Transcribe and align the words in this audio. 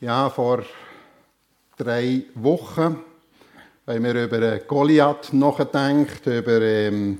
Ja, 0.00 0.30
vor 0.30 0.62
drei 1.76 2.22
Wochen 2.36 2.98
haben 3.84 4.04
wir 4.04 4.14
über 4.14 4.58
Goliath 4.58 5.32
nachgedacht, 5.32 6.24
über 6.24 6.62
ähm, 6.62 7.18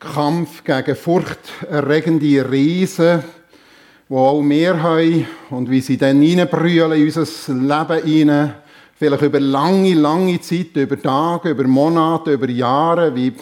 Kampf 0.00 0.64
gegen 0.64 0.96
furchterregende 0.96 2.50
Riesen, 2.50 3.22
wo 4.08 4.18
auch 4.18 4.42
wir 4.42 4.82
haben 4.82 5.28
und 5.50 5.70
wie 5.70 5.80
sie 5.80 5.96
dann 5.96 6.20
reinbrüllen 6.20 7.00
in 7.00 7.04
unser 7.04 7.54
Leben 7.54 8.04
hinein. 8.04 8.54
Vielleicht 8.96 9.22
über 9.22 9.38
lange, 9.38 9.94
lange 9.94 10.40
Zeit, 10.40 10.74
über 10.74 11.00
Tage, 11.00 11.50
über 11.50 11.62
Monate, 11.62 12.32
über 12.32 12.50
Jahre, 12.50 13.14
wie 13.14 13.32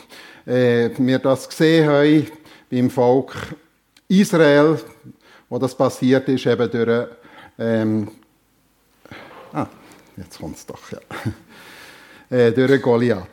äh, 0.45 0.91
wir 0.99 1.21
das 1.21 1.49
gesehen 1.49 1.89
haben 1.89 2.27
beim 2.71 2.91
Volk 2.91 3.35
Israel, 4.09 4.79
wo 5.49 5.59
das 5.59 5.75
passiert 5.75 6.29
ist, 6.29 6.45
eben 6.45 6.71
durch 6.71 7.07
ähm, 7.59 8.09
Ah, 9.53 9.67
jetzt 10.17 10.39
kommt 10.39 10.57
es 10.57 10.67
doch, 10.67 10.81
ja. 10.91 10.99
Äh, 12.31 12.51
durch 12.53 12.81
Goliath. 12.81 13.27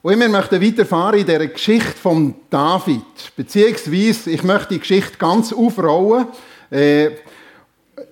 Und 0.00 0.20
wir 0.20 0.28
möchten 0.28 0.62
weiterfahren 0.62 1.18
in 1.18 1.26
dieser 1.26 1.48
Geschichte 1.48 1.98
von 2.00 2.36
David. 2.48 3.02
Beziehungsweise, 3.34 4.30
ich 4.30 4.44
möchte 4.44 4.74
die 4.74 4.78
Geschichte 4.78 5.18
ganz 5.18 5.52
aufrollen, 5.52 6.28
äh, 6.70 7.10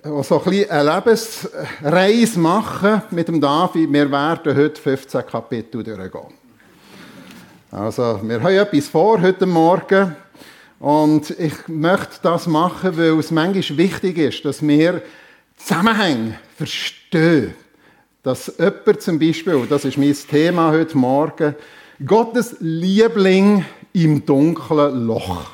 so 0.03 0.39
ein 0.39 0.43
bisschen 0.43 0.69
eine 0.69 0.95
Lebensreise 0.95 2.39
machen 2.39 3.03
mit 3.11 3.29
dem 3.29 3.39
David. 3.39 3.93
Wir 3.93 4.11
werden 4.11 4.57
heute 4.57 4.81
15 4.81 5.25
Kapitel 5.25 5.81
durchgehen. 5.81 6.33
Also, 7.71 8.19
wir 8.21 8.43
haben 8.43 8.53
etwas 8.53 8.87
vor 8.89 9.21
heute 9.21 9.45
Morgen. 9.45 10.13
Und 10.79 11.29
ich 11.29 11.53
möchte 11.67 12.19
das 12.21 12.47
machen, 12.47 12.97
weil 12.97 13.17
es 13.17 13.31
manchmal 13.31 13.77
wichtig 13.77 14.17
ist, 14.17 14.43
dass 14.43 14.61
wir 14.61 15.01
Zusammenhänge 15.57 16.39
verstehen. 16.57 17.53
Dass 18.23 18.51
jemand 18.57 19.01
zum 19.01 19.19
Beispiel, 19.19 19.65
das 19.69 19.85
ist 19.85 19.97
mein 19.97 20.15
Thema 20.29 20.71
heute 20.71 20.97
Morgen, 20.97 21.55
Gottes 22.05 22.55
Liebling 22.59 23.63
im 23.93 24.25
dunklen 24.25 25.05
Loch. 25.05 25.51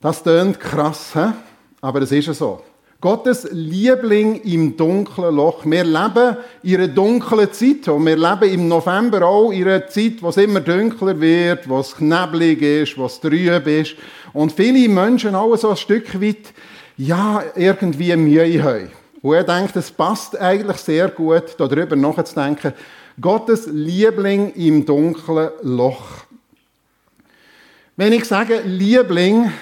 Das 0.00 0.22
klingt 0.22 0.58
krass, 0.58 1.12
he? 1.14 1.32
aber 1.80 2.02
es 2.02 2.10
ist 2.10 2.34
so. 2.34 2.62
Gottes 3.00 3.48
Liebling 3.50 4.40
im 4.42 4.76
dunklen 4.76 5.34
Loch. 5.34 5.64
Wir 5.64 5.82
leben 5.82 6.36
in 6.62 6.76
einer 6.76 6.88
dunklen 6.88 7.52
Zeit 7.52 7.88
und 7.88 8.06
wir 8.06 8.16
leben 8.16 8.52
im 8.52 8.68
November 8.68 9.26
auch 9.26 9.50
in 9.50 9.64
einer 9.64 9.88
Zeit, 9.88 10.22
wo 10.22 10.28
es 10.28 10.36
immer 10.36 10.60
dunkler 10.60 11.20
wird, 11.20 11.68
wo 11.68 11.80
es 11.80 11.96
kneblig 11.96 12.62
ist, 12.62 12.96
wo 12.96 13.06
es 13.06 13.20
trüb 13.20 13.66
ist 13.66 13.96
und 14.32 14.52
viele 14.52 14.88
Menschen 14.88 15.34
auch 15.34 15.56
so 15.56 15.70
ein 15.70 15.76
Stück 15.76 16.20
weit 16.20 16.54
ja, 16.96 17.42
irgendwie 17.54 18.14
Mühe 18.16 18.62
haben. 18.62 18.90
Und 19.22 19.34
er 19.34 19.44
denkt, 19.44 19.76
es 19.76 19.90
passt 19.90 20.38
eigentlich 20.38 20.78
sehr 20.78 21.08
gut, 21.08 21.54
darüber 21.56 21.96
nachzudenken. 21.96 22.72
Gottes 23.20 23.66
Liebling 23.66 24.52
im 24.54 24.84
dunklen 24.84 25.50
Loch. 25.62 26.24
Wenn 27.96 28.12
ich 28.12 28.24
sage 28.24 28.62
Liebling, 28.64 29.52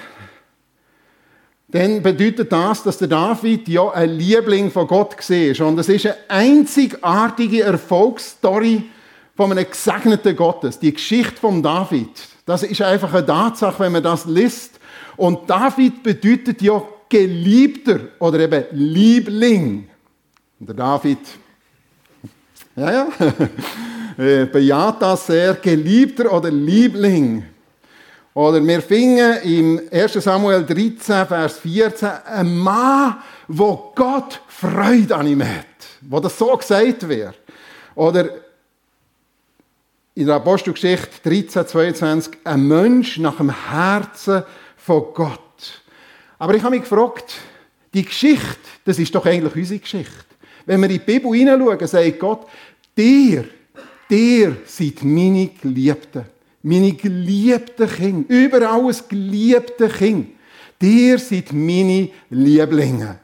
dann 1.67 2.01
bedeutet 2.01 2.51
das, 2.51 2.83
dass 2.83 2.97
der 2.97 3.07
David 3.07 3.67
ja 3.67 3.89
ein 3.91 4.09
Liebling 4.09 4.71
von 4.71 4.87
Gott 4.87 5.17
war. 5.17 5.67
Und 5.67 5.79
es 5.79 5.89
ist 5.89 6.05
eine 6.05 6.15
einzigartige 6.27 7.63
Erfolgsstory 7.63 8.83
von 9.35 9.51
einem 9.51 9.69
gesegneten 9.69 10.35
Gottes. 10.35 10.79
Die 10.79 10.93
Geschichte 10.93 11.37
von 11.37 11.61
David. 11.61 12.09
Das 12.45 12.63
ist 12.63 12.81
einfach 12.81 13.13
eine 13.13 13.25
Tatsache, 13.25 13.79
wenn 13.79 13.93
man 13.93 14.03
das 14.03 14.25
liest. 14.25 14.79
Und 15.17 15.49
David 15.49 16.03
bedeutet 16.03 16.61
ja 16.61 16.81
Geliebter 17.11 17.99
oder 18.19 18.39
eben 18.39 18.63
Liebling. 18.71 19.89
Und 20.59 20.69
der 20.69 20.75
David, 20.75 21.19
ja, 22.75 22.91
ja, 22.91 23.07
äh, 24.17 24.45
bejaht 24.45 25.01
das 25.01 25.27
sehr, 25.27 25.55
Geliebter 25.55 26.31
oder 26.31 26.49
Liebling. 26.49 27.43
Oder 28.33 28.65
wir 28.65 28.81
finden 28.81 29.41
im 29.43 29.81
1. 29.91 30.13
Samuel 30.13 30.63
13, 30.63 31.27
Vers 31.27 31.59
14, 31.59 32.09
ein 32.25 32.57
Mann, 32.57 33.17
wo 33.49 33.91
Gott 33.93 34.41
Freude 34.47 35.13
an 35.17 35.27
ihm 35.27 35.43
hat. 35.43 35.65
Wo 35.99 36.21
das 36.21 36.37
so 36.37 36.55
gesagt 36.55 37.09
wird. 37.09 37.37
Oder 37.93 38.29
in 40.15 40.27
der 40.27 40.35
Apostelgeschichte 40.35 41.29
13, 41.29 41.67
22, 41.67 42.37
ein 42.45 42.67
Mensch 42.67 43.17
nach 43.17 43.35
dem 43.35 43.49
Herzen 43.69 44.43
von 44.77 45.03
Gott. 45.13 45.50
Aber 46.41 46.55
ich 46.55 46.63
habe 46.63 46.73
mich 46.73 46.89
gefragt, 46.89 47.35
die 47.93 48.03
Geschichte, 48.03 48.57
das 48.83 48.97
ist 48.97 49.13
doch 49.13 49.23
eigentlich 49.27 49.55
unsere 49.55 49.79
Geschichte. 49.79 50.25
Wenn 50.65 50.79
wir 50.81 50.89
in 50.89 50.93
die 50.93 51.05
Bibel 51.05 51.31
hineinschauen, 51.31 51.87
sagt 51.87 52.19
Gott, 52.19 52.47
dir, 52.97 53.45
dir 54.09 54.57
seid 54.65 55.03
meine 55.03 55.51
Geliebten. 55.61 56.25
Meine 56.63 56.93
geliebten 56.93 57.87
Kinder. 57.87 58.33
Über 58.33 58.71
alles 58.71 59.07
geliebte 59.07 59.87
Kinder. 59.87 60.29
Dir 60.81 61.19
seid 61.19 61.53
meine 61.53 62.09
Lieblinge. 62.31 63.19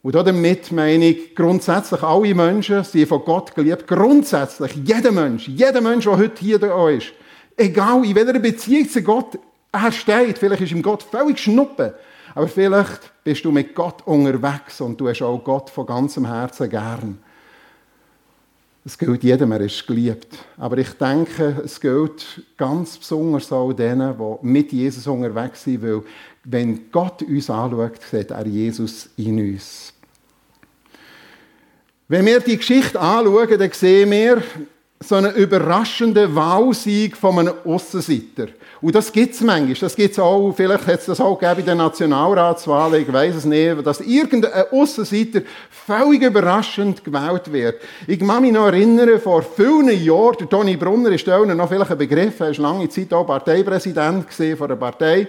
Und 0.00 0.14
damit 0.14 0.72
meine 0.72 1.10
ich 1.10 1.34
grundsätzlich 1.34 2.02
alle 2.02 2.34
Menschen 2.34 2.82
sind 2.82 3.08
von 3.08 3.26
Gott 3.26 3.54
geliebt. 3.54 3.86
Grundsätzlich 3.86 4.72
jeder 4.82 5.12
Mensch, 5.12 5.48
jeder 5.48 5.82
Mensch, 5.82 6.06
der 6.06 6.16
heute 6.16 6.40
hier 6.40 6.58
da 6.58 6.88
ist, 6.88 7.12
egal 7.58 8.06
in 8.06 8.14
welcher 8.14 8.38
Beziehung 8.38 8.88
zu 8.88 9.02
Gott 9.02 9.38
er 9.84 9.92
steht, 9.92 10.38
vielleicht 10.38 10.62
ist 10.62 10.72
ihm 10.72 10.82
Gott 10.82 11.02
völlig 11.02 11.38
schnuppe, 11.38 11.94
aber 12.34 12.48
vielleicht 12.48 13.12
bist 13.24 13.44
du 13.44 13.50
mit 13.50 13.74
Gott 13.74 14.06
unterwegs 14.06 14.80
und 14.80 15.00
du 15.00 15.08
hast 15.08 15.22
auch 15.22 15.42
Gott 15.42 15.70
von 15.70 15.86
ganzem 15.86 16.26
Herzen 16.26 16.68
gern. 16.68 17.18
Es 18.84 18.96
gilt 18.96 19.24
jedem, 19.24 19.50
er 19.50 19.62
ist 19.62 19.84
geliebt. 19.84 20.28
Aber 20.56 20.78
ich 20.78 20.90
denke, 20.90 21.60
es 21.64 21.80
gilt 21.80 22.42
ganz 22.56 22.96
besonders 22.96 23.50
auch 23.50 23.72
denen, 23.72 24.16
die 24.16 24.46
mit 24.46 24.72
Jesus 24.72 25.08
unterwegs 25.08 25.64
sind, 25.64 25.82
weil 25.82 26.04
wenn 26.44 26.92
Gott 26.92 27.20
uns 27.22 27.50
anschaut, 27.50 28.00
sieht 28.08 28.30
er 28.30 28.46
Jesus 28.46 29.10
in 29.16 29.40
uns. 29.40 29.92
Wenn 32.06 32.26
wir 32.26 32.38
die 32.38 32.56
Geschichte 32.56 33.00
anschauen, 33.00 33.58
dann 33.58 33.72
sehen 33.72 34.10
wir 34.12 34.40
so 35.00 35.16
einen 35.16 35.34
überraschenden 35.34 36.34
Wahlsieg 36.34 37.16
von 37.16 37.38
einem 37.38 37.54
Aussenseiter. 37.64 38.48
Und 38.80 38.94
das 38.94 39.12
gibt 39.12 39.34
es 39.34 39.40
manchmal. 39.42 39.74
Das 39.74 39.94
gibt 39.94 40.12
es 40.12 40.18
auch, 40.18 40.52
vielleicht 40.52 40.86
hat 40.86 41.00
es 41.00 41.06
das 41.06 41.20
auch 41.20 41.38
gegeben 41.38 41.60
in 41.60 41.66
der 41.66 41.74
Nationalratswahl, 41.74 42.94
ich 42.94 43.12
weiß 43.12 43.36
es 43.36 43.44
nicht, 43.44 43.86
dass 43.86 44.00
irgendein 44.00 44.64
Aussenseiter 44.70 45.42
völlig 45.70 46.22
überraschend 46.22 47.04
gewählt 47.04 47.52
wird. 47.52 47.80
Ich 48.06 48.18
kann 48.18 48.40
mich 48.40 48.52
noch 48.52 48.66
erinnern, 48.66 49.20
vor 49.20 49.42
vielen 49.42 49.88
Jahren, 50.02 50.36
der 50.40 50.48
Toni 50.48 50.76
Brunner 50.76 51.10
ist 51.10 51.28
da 51.28 51.44
noch 51.44 51.68
vielleicht 51.68 51.90
ein 51.90 51.98
Begriff, 51.98 52.40
er 52.40 52.46
war 52.46 52.54
lange 52.54 52.88
Zeit 52.88 53.12
auch 53.12 53.26
Parteipräsident 53.26 54.32
von 54.32 54.66
einer 54.66 54.76
Partei. 54.76 55.28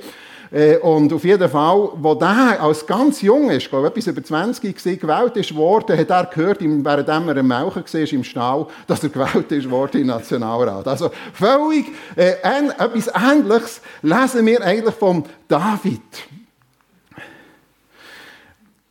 Äh, 0.51 0.77
und 0.77 1.11
auf 1.13 1.23
jeden 1.23 1.49
Fall, 1.49 1.89
wo 1.95 2.15
der 2.15 2.61
als 2.61 2.85
ganz 2.85 3.21
jung 3.21 3.49
ist, 3.49 3.69
glaube 3.69 3.87
etwas 3.87 4.07
über 4.07 4.23
20 4.23 4.85
war, 4.85 4.95
gewählt 4.95 5.37
ist 5.37 5.55
worden, 5.55 5.97
hat 5.97 6.09
er 6.09 6.25
gehört, 6.25 6.59
während 6.61 7.07
er 7.09 7.15
am 7.15 7.47
Melken 7.47 7.83
war 7.83 8.13
im 8.13 8.23
Stall, 8.23 8.67
dass 8.87 9.03
er 9.03 9.09
gewählt 9.09 9.51
ist 9.51 9.69
worden 9.69 10.01
im 10.01 10.07
Nationalrat. 10.07 10.87
Also 10.87 11.11
völlig 11.33 11.85
äh, 12.15 12.35
etwas 12.41 13.07
Ähnliches 13.07 13.81
lesen 14.01 14.45
wir 14.45 14.61
eigentlich 14.61 14.95
von 14.95 15.23
David. 15.47 16.01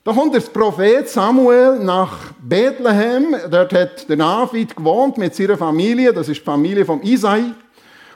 Da 0.06 0.12
kommt 0.12 0.34
der 0.36 0.40
Prophet 0.40 1.08
Samuel 1.08 1.80
nach 1.80 2.32
Bethlehem. 2.40 3.34
Dort 3.50 3.72
hat 3.72 4.08
der 4.08 4.16
David 4.16 4.76
gewohnt 4.76 5.18
mit 5.18 5.34
seiner 5.34 5.56
Familie. 5.56 6.12
Das 6.12 6.28
ist 6.28 6.38
die 6.38 6.44
Familie 6.44 6.84
von 6.84 7.02
Isai. 7.02 7.42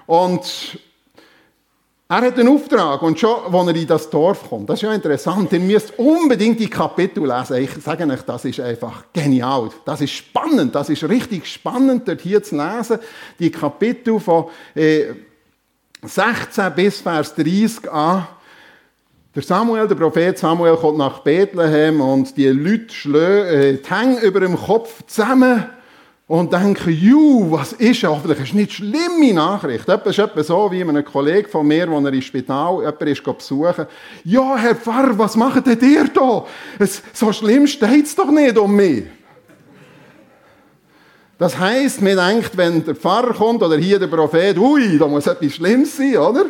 Und 0.07 0.79
er 2.11 2.23
hat 2.23 2.39
einen 2.41 2.49
Auftrag 2.49 3.01
und 3.03 3.21
schon, 3.21 3.55
als 3.55 3.69
er 3.69 3.77
in 3.77 3.87
das 3.87 4.11
Dorf 4.11 4.49
kommt, 4.49 4.69
das 4.69 4.81
ist 4.81 4.83
ja 4.83 4.93
interessant, 4.93 5.53
ihr 5.53 5.61
müsst 5.61 5.97
unbedingt 5.97 6.59
die 6.59 6.69
Kapitel 6.69 7.25
lesen. 7.25 7.59
Ich 7.59 7.71
sage 7.85 8.05
euch, 8.05 8.23
das 8.23 8.45
ist 8.45 8.59
einfach 8.59 9.05
genial. 9.13 9.71
Das 9.85 10.01
ist 10.01 10.11
spannend, 10.11 10.75
das 10.75 10.89
ist 10.89 11.09
richtig 11.09 11.47
spannend, 11.47 12.09
dort 12.09 12.21
hier 12.21 12.43
zu 12.43 12.57
lesen. 12.57 12.99
Die 13.39 13.53
Kapitel 13.53 14.19
von 14.19 14.47
äh, 14.75 15.05
16 16.03 16.75
bis 16.75 17.01
Vers 17.01 17.33
30 17.37 17.89
an. 17.89 18.27
Der 19.33 19.43
Samuel, 19.45 19.87
der 19.87 19.95
Prophet 19.95 20.37
Samuel, 20.37 20.75
kommt 20.79 20.99
nach 20.99 21.21
Bethlehem 21.21 22.01
und 22.01 22.37
die 22.37 22.49
Leute 22.49 22.93
schlagen 22.93 23.47
äh, 23.47 23.75
die 23.75 23.89
Hänge 23.89 24.19
über 24.23 24.41
dem 24.41 24.57
Kopf 24.57 25.05
zusammen 25.07 25.65
und 26.31 26.53
denken, 26.53 26.93
ju, 26.93 27.51
was 27.51 27.73
ist 27.73 28.05
hoffentlich 28.05 28.39
ist 28.39 28.55
nicht 28.55 28.71
schlimme 28.71 29.35
Nachricht. 29.35 29.89
Das 29.89 30.01
ist 30.07 30.19
etwa 30.21 30.45
so, 30.45 30.71
wie 30.71 30.81
ein 30.81 31.05
Kollege 31.05 31.49
von 31.49 31.67
mir, 31.67 31.87
der 31.87 31.97
er 31.97 32.13
im 32.13 32.23
Spital 32.23 32.77
jemand 32.79 33.03
ist 33.03 33.25
besuchen 33.25 33.87
Ja, 34.23 34.57
Herr 34.57 34.77
Pfarrer, 34.77 35.19
was 35.19 35.35
macht 35.35 35.67
denn 35.67 35.81
ihr 35.81 36.07
da? 36.07 36.47
So 37.13 37.33
schlimm 37.33 37.67
steht 37.67 38.07
es 38.07 38.15
doch 38.15 38.31
nicht 38.31 38.57
um 38.57 38.77
mich. 38.77 39.07
Das 41.37 41.59
heisst, 41.59 42.01
man 42.01 42.17
denkt, 42.17 42.57
wenn 42.57 42.85
der 42.85 42.95
Pfarrer 42.95 43.35
kommt 43.35 43.65
oder 43.65 43.77
hier 43.77 43.99
der 43.99 44.07
Prophet, 44.07 44.57
ui, 44.57 44.99
da 44.99 45.09
muss 45.09 45.27
etwas 45.27 45.55
Schlimmes 45.55 45.97
sein, 45.97 46.17
oder? 46.17 46.45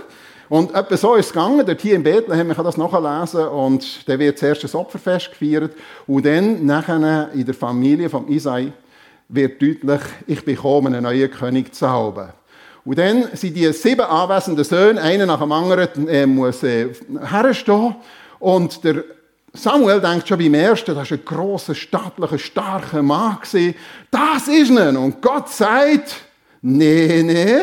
Und 0.50 0.74
etwa 0.74 0.96
so 0.98 1.14
ist 1.14 1.28
es 1.28 1.32
gegangen, 1.32 1.64
dort 1.64 1.80
hier 1.80 1.94
in 1.94 2.02
Bethlehem, 2.02 2.50
ich 2.50 2.56
kann 2.56 2.66
das 2.66 2.76
nachlesen, 2.76 3.48
und 3.48 4.06
dann 4.06 4.18
wird 4.18 4.38
zuerst 4.38 4.62
ein 4.62 4.78
Opferfest 4.78 5.30
gefeiert, 5.30 5.72
und 6.06 6.26
dann 6.26 6.66
nachher 6.66 7.30
in 7.32 7.46
der 7.46 7.54
Familie 7.54 8.10
von 8.10 8.28
Isai 8.28 8.74
wird 9.32 9.62
deutlich, 9.62 10.00
ich 10.26 10.44
bekomme 10.44 10.88
einen 10.88 11.02
neuen 11.02 11.30
König 11.30 11.74
zu 11.74 11.88
haben. 11.88 12.28
Und 12.84 12.98
dann 12.98 13.28
sind 13.34 13.56
die 13.56 13.72
sieben 13.72 14.00
anwesenden 14.00 14.64
Söhne, 14.64 15.00
einer 15.00 15.26
nach 15.26 15.40
dem 15.40 15.52
anderen, 15.52 16.08
äh, 16.08 16.26
muss 16.26 16.62
äh, 16.62 16.88
herstehen, 17.20 17.96
und 18.40 18.82
der 18.82 19.04
Samuel 19.52 20.00
denkt 20.00 20.26
schon 20.26 20.38
beim 20.38 20.54
ersten, 20.54 20.94
das 20.94 21.10
war 21.10 21.18
ein 21.18 21.24
grosser, 21.24 21.74
stattlicher, 21.74 22.38
starker 22.38 23.02
Mann. 23.02 23.38
Das 24.10 24.48
ist 24.48 24.70
er. 24.70 24.98
Und 24.98 25.20
Gott 25.20 25.48
sagt, 25.50 26.16
nee, 26.62 27.22
nee, 27.22 27.58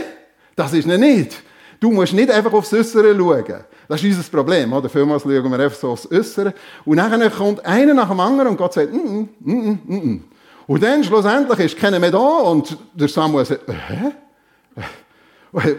das 0.56 0.74
ist 0.74 0.88
er 0.88 0.98
nicht. 0.98 1.42
Du 1.80 1.92
musst 1.92 2.14
nicht 2.14 2.30
einfach 2.30 2.54
aufs 2.54 2.74
Äußere 2.74 3.16
schauen. 3.16 3.64
Das 3.88 4.04
ist 4.04 4.18
unser 4.18 4.30
Problem. 4.30 4.72
Oder? 4.74 4.90
Vielmals 4.90 5.24
schauen 5.24 5.52
wir 5.52 5.60
einfach 5.60 5.80
so 5.80 5.92
aufs 5.92 6.12
Äußere. 6.12 6.54
Und 6.86 6.98
dann 6.98 7.32
kommt 7.32 7.66
einer 7.66 7.94
nach 7.94 8.10
dem 8.10 8.20
anderen 8.20 8.50
und 8.50 8.58
Gott 8.58 8.74
sagt, 8.74 8.94
mm, 8.94 8.98
mm, 8.98 9.30
mm, 9.40 9.80
mm, 9.86 9.96
mm. 9.96 10.24
Und 10.68 10.84
dann 10.84 11.04
schlussendlich 11.04 11.60
ist 11.60 11.78
keiner 11.78 12.00
mehr 12.00 12.12
da 12.12 12.20
und 12.20 12.78
der 12.94 13.08
Samuel 13.08 13.46
sagt, 13.46 13.68
hä? 13.68 14.12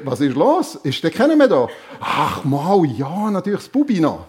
Was 0.04 0.20
ist 0.20 0.34
los? 0.34 0.76
Ist 0.82 1.04
der 1.04 1.10
keiner 1.10 1.36
mehr 1.36 1.46
da? 1.46 1.68
Ach 2.00 2.42
mal, 2.42 2.84
ja, 2.86 3.30
natürlich 3.30 3.60
das 3.60 3.68
Bubi 3.68 4.00
noch. 4.00 4.26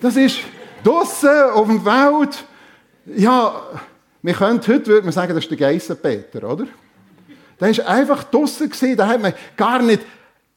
Das 0.00 0.16
ist 0.16 0.40
draussen 0.84 1.50
auf 1.54 1.66
dem 1.66 1.82
Feld. 1.82 2.44
Ja, 3.16 3.62
wir 4.22 4.34
können, 4.34 4.60
heute 4.60 4.86
würde 4.86 5.02
man 5.02 5.12
sagen, 5.12 5.34
das 5.34 5.44
ist 5.44 5.50
der 5.50 5.58
Geissenpeter, 5.58 6.48
oder? 6.48 6.66
Der 7.58 7.78
war 7.78 7.88
einfach 7.88 8.24
draussen, 8.24 8.70
da 8.96 9.06
hat 9.06 9.22
man 9.22 9.32
gar 9.56 9.80
nicht 9.80 10.02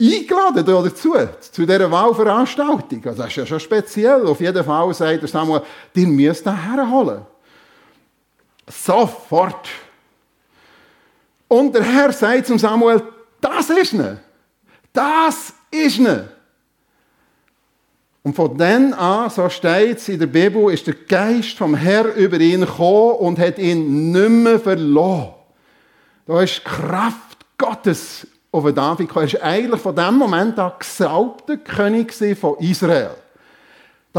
eingeladen 0.02 0.66
dazu, 0.66 1.14
zu 1.40 1.66
dieser 1.66 1.90
Wahlveranstaltung. 1.90 3.06
Also 3.06 3.18
das 3.22 3.28
ist 3.28 3.36
ja 3.38 3.46
schon 3.46 3.60
speziell. 3.60 4.26
Auf 4.28 4.42
jeden 4.42 4.64
Fall 4.64 4.94
sagt 4.94 5.22
er 5.22 5.28
Samuel, 5.28 5.62
ihr 5.94 6.08
müsst 6.08 6.46
ihn 6.46 6.56
herholen. 6.56 7.22
Sofort. 8.70 9.68
Und 11.48 11.74
der 11.74 11.84
Herr 11.84 12.12
sagt 12.14 12.48
zum 12.48 12.60
Samuel, 12.60 13.02
das 13.42 13.70
ist 13.70 13.94
ne. 13.94 14.20
Das 14.94 15.54
ist 15.72 16.00
ne. 16.00 16.30
Und 18.22 18.36
von 18.36 18.58
dann 18.58 18.94
an, 18.94 19.30
so 19.30 19.50
steht 19.50 19.98
es 19.98 20.10
in 20.10 20.20
der 20.20 20.28
Bibel, 20.28 20.72
ist 20.72 20.86
der 20.86 20.94
Geist 20.94 21.58
vom 21.58 21.74
Herr 21.74 22.14
über 22.16 22.40
ihn 22.40 22.62
gekommen 22.62 23.16
und 23.16 23.40
hat 23.40 23.58
ihn 23.58 24.12
nicht 24.12 24.30
mehr 24.30 24.60
verloren. 24.60 25.34
Da 26.28 26.42
ist 26.42 26.64
Kraft 26.64 27.38
Gottes 27.58 28.28
auf 28.52 28.72
David 28.74 29.08
gekommen. 29.08 29.28
Er 29.28 29.34
ist 29.34 29.42
eigentlich 29.42 29.82
von 29.82 29.96
dem 29.96 30.16
Moment 30.16 30.60
an 30.60 30.74
gesalbter 30.78 31.58
König 31.58 32.14
von 32.40 32.58
Israel. 32.60 33.16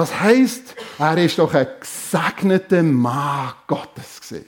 Das 0.00 0.19
heisst, 0.19 0.75
er 0.99 1.19
ist 1.19 1.38
doch 1.38 1.52
ein 1.52 1.67
gesegneter 1.79 2.82
Mann 2.82 3.52
Gottes 3.67 4.19
gewesen. 4.23 4.47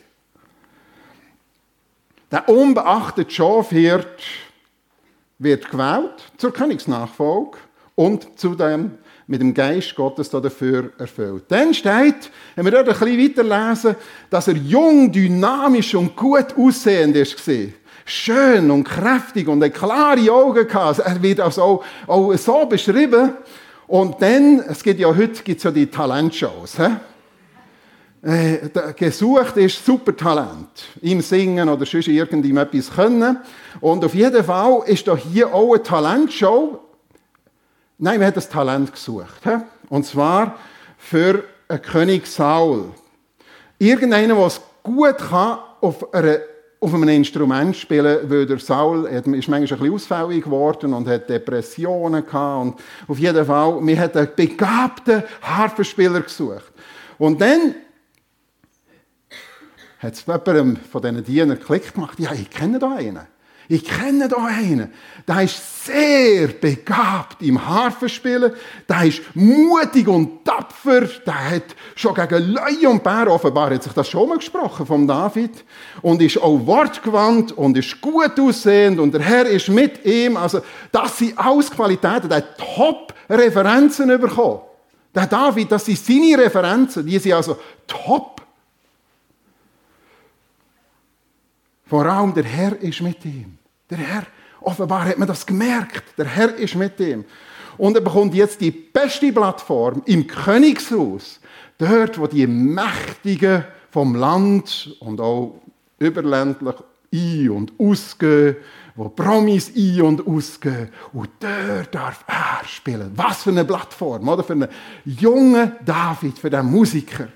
Der 2.31 2.49
unbeachtete 2.49 3.31
Schafhirt 3.31 4.23
wird 5.39 5.71
gewählt 5.71 6.25
zur 6.39 6.55
Königsnachfolge 6.55 7.59
und 7.97 8.29
zudem 8.41 8.93
mit 9.27 9.43
dem 9.43 9.53
Geist 9.53 9.95
Gottes 9.95 10.31
dafür 10.31 10.91
erfüllt. 10.97 11.45
Dann 11.49 11.75
steht, 11.75 12.31
wenn 12.55 12.65
wir 12.65 12.73
dort 12.73 12.89
ein 12.89 12.99
bisschen 12.99 13.47
weiterlesen, 13.47 13.97
dass 14.31 14.49
er 14.49 14.55
jung, 14.55 15.13
dynamisch 15.13 15.95
und 15.95 16.17
gut 16.17 16.57
aussehend 16.57 17.15
ist 17.15 17.39
schön 18.05 18.71
und 18.71 18.85
kräftig 18.85 19.49
und 19.49 19.63
eine 19.63 19.71
klare 19.71 20.33
Augen 20.33 20.67
gehabt. 20.67 21.01
Er 21.01 21.23
wird 21.23 21.41
also 21.41 21.63
auch, 21.63 21.85
auch 22.07 22.35
so 22.37 22.67
beschrieben. 22.67 23.35
Und 23.93 24.23
dann, 24.23 24.61
es 24.61 24.83
gibt 24.83 25.00
ja 25.00 25.15
heute 25.15 25.43
gibt's 25.43 25.65
ja 25.65 25.71
die 25.71 25.87
Talentshows. 25.87 26.79
He? 26.79 28.27
Äh, 28.27 28.71
gesucht 28.97 29.59
ist 29.59 29.85
Supertalent. 29.85 30.85
Im 31.03 31.21
Singen 31.21 31.69
oder 31.69 31.85
sonst 31.85 32.09
irgendetwas 32.09 32.91
können. 32.91 33.37
Und 33.83 34.03
auf 34.03 34.15
jeden 34.15 34.43
Fall 34.44 34.85
ist 34.87 35.06
da 35.06 35.15
hier 35.15 35.53
auch 35.53 35.75
eine 35.75 35.83
Talentshow. 35.83 36.81
Nein, 37.99 38.19
wir 38.19 38.29
haben 38.29 38.35
das 38.35 38.49
Talent 38.49 38.93
gesucht. 38.93 39.43
Und 39.91 40.06
zwar 40.06 40.56
für 40.97 41.44
einen 41.69 41.83
König 41.83 42.27
Saul. 42.27 42.93
Irgendeiner, 43.79 44.37
der 44.37 44.47
es 44.47 44.62
gut 44.83 45.19
kann, 45.19 45.59
auf 45.83 46.15
einer 46.15 46.39
auf 46.82 46.93
einem 46.93 47.08
Instrument 47.11 47.76
spielen, 47.76 48.29
weil 48.29 48.44
der 48.44 48.58
Saul 48.58 49.06
ist 49.06 49.26
manchmal 49.26 49.61
ein 49.61 49.69
bisschen 49.69 49.93
ausfällig 49.93 50.43
geworden 50.43 50.93
und 50.93 51.06
hat 51.06 51.31
Depressionen 51.31 52.26
gehabt. 52.26 52.62
Und 52.62 52.75
auf 53.06 53.19
jeden 53.19 53.46
Fall, 53.46 53.79
wir 53.87 53.99
hat 54.00 54.17
einen 54.17 54.29
begabten 54.34 55.23
Harfenspieler 55.43 56.23
gesucht. 56.23 56.73
Und 57.19 57.40
dann 57.40 57.76
hat 60.00 60.14
es 60.14 60.26
jemandem 60.26 60.76
von 60.76 61.02
diesen 61.02 61.25
Dienern 61.25 61.61
Klick 61.61 61.94
gemacht, 61.94 62.19
ja, 62.19 62.32
ich 62.32 62.50
kenne 62.50 62.81
da 62.81 62.96
einen. 62.96 63.31
Ich 63.69 63.85
kenne 63.85 64.29
da 64.29 64.37
einen, 64.44 64.93
der 65.26 65.43
ist 65.43 65.87
sehr 65.87 66.49
begabt 66.49 67.43
im 67.43 67.67
Harfenspielen, 67.67 68.53
der 68.88 69.05
ist 69.05 69.23
mutig 69.35 70.06
und 70.09 70.44
tapfer, 70.44 71.03
der 71.03 71.50
hat 71.50 71.76
schon 71.94 72.14
gegen 72.14 72.53
Löwe 72.53 72.88
und 72.88 73.03
Bär, 73.03 73.29
offenbar 73.29 73.70
hat 73.70 73.82
sich 73.82 73.93
das 73.93 74.09
schon 74.09 74.29
mal 74.29 74.38
gesprochen 74.38 74.85
vom 74.85 75.06
David, 75.06 75.64
und 76.03 76.20
ist 76.23 76.43
auch 76.43 76.67
wortgewandt 76.67 77.53
und 77.53 77.76
ist 77.76 78.00
gut 78.00 78.38
aussehend. 78.38 78.99
Und 78.99 79.14
der 79.14 79.23
Herr 79.23 79.47
ist 79.47 79.69
mit 79.69 80.05
ihm, 80.05 80.37
also 80.37 80.61
das 80.91 81.19
sind 81.19 81.38
alles 81.38 81.70
Qualitäten, 81.70 82.29
der 82.29 82.38
hat 82.38 82.58
Top-Referenzen 82.58 84.08
bekommen. 84.20 84.61
Der 85.15 85.26
David, 85.26 85.70
das 85.70 85.85
sind 85.85 85.99
seine 85.99 86.38
Referenzen, 86.38 87.06
die 87.06 87.19
sind 87.19 87.32
also 87.32 87.56
top. 87.87 88.42
Vor 91.93 92.06
allem 92.06 92.33
der 92.33 92.44
Herr 92.44 92.81
ist 92.81 93.03
mit 93.03 93.23
ihm. 93.27 93.59
Der 93.91 93.99
Herr, 93.99 94.23
offenbar 94.62 95.05
hat 95.05 95.19
man 95.19 95.29
das 95.29 95.44
gemerkt. 95.44 96.05
Der 96.17 96.25
Herr 96.25 96.55
ist 96.55 96.75
mit 96.75 96.99
ihm. 96.99 97.27
Und 97.77 97.94
er 97.94 98.00
bekommt 98.00 98.35
jetzt 98.35 98.62
die 98.62 98.71
beste 98.71 99.31
Plattform 99.31 100.00
im 100.06 100.27
Königshaus. 100.27 101.39
Dort, 101.77 102.19
wo 102.19 102.27
die 102.27 102.47
Mächtigen 102.47 103.67
vom 103.91 104.15
Land 104.15 104.97
und 105.00 105.21
auch 105.21 105.61
überländlich 105.99 106.77
ein- 107.12 107.50
und 107.50 107.73
ausgehen, 107.79 108.56
wo 108.97 109.11
Promis 109.11 109.71
ein- 109.77 110.00
und 110.00 110.27
ausgehen. 110.27 110.89
Und 111.12 111.29
dort 111.41 111.94
darf 111.94 112.25
er 112.27 112.67
spielen. 112.67 113.12
Was 113.17 113.43
für 113.43 113.50
eine 113.50 113.67
Plattform, 113.67 114.27
oder? 114.31 114.43
Für 114.43 114.55
einen 114.55 114.69
jungen 115.05 115.73
David, 115.85 116.39
für 116.39 116.49
den 116.49 116.65
Musiker. 116.65 117.29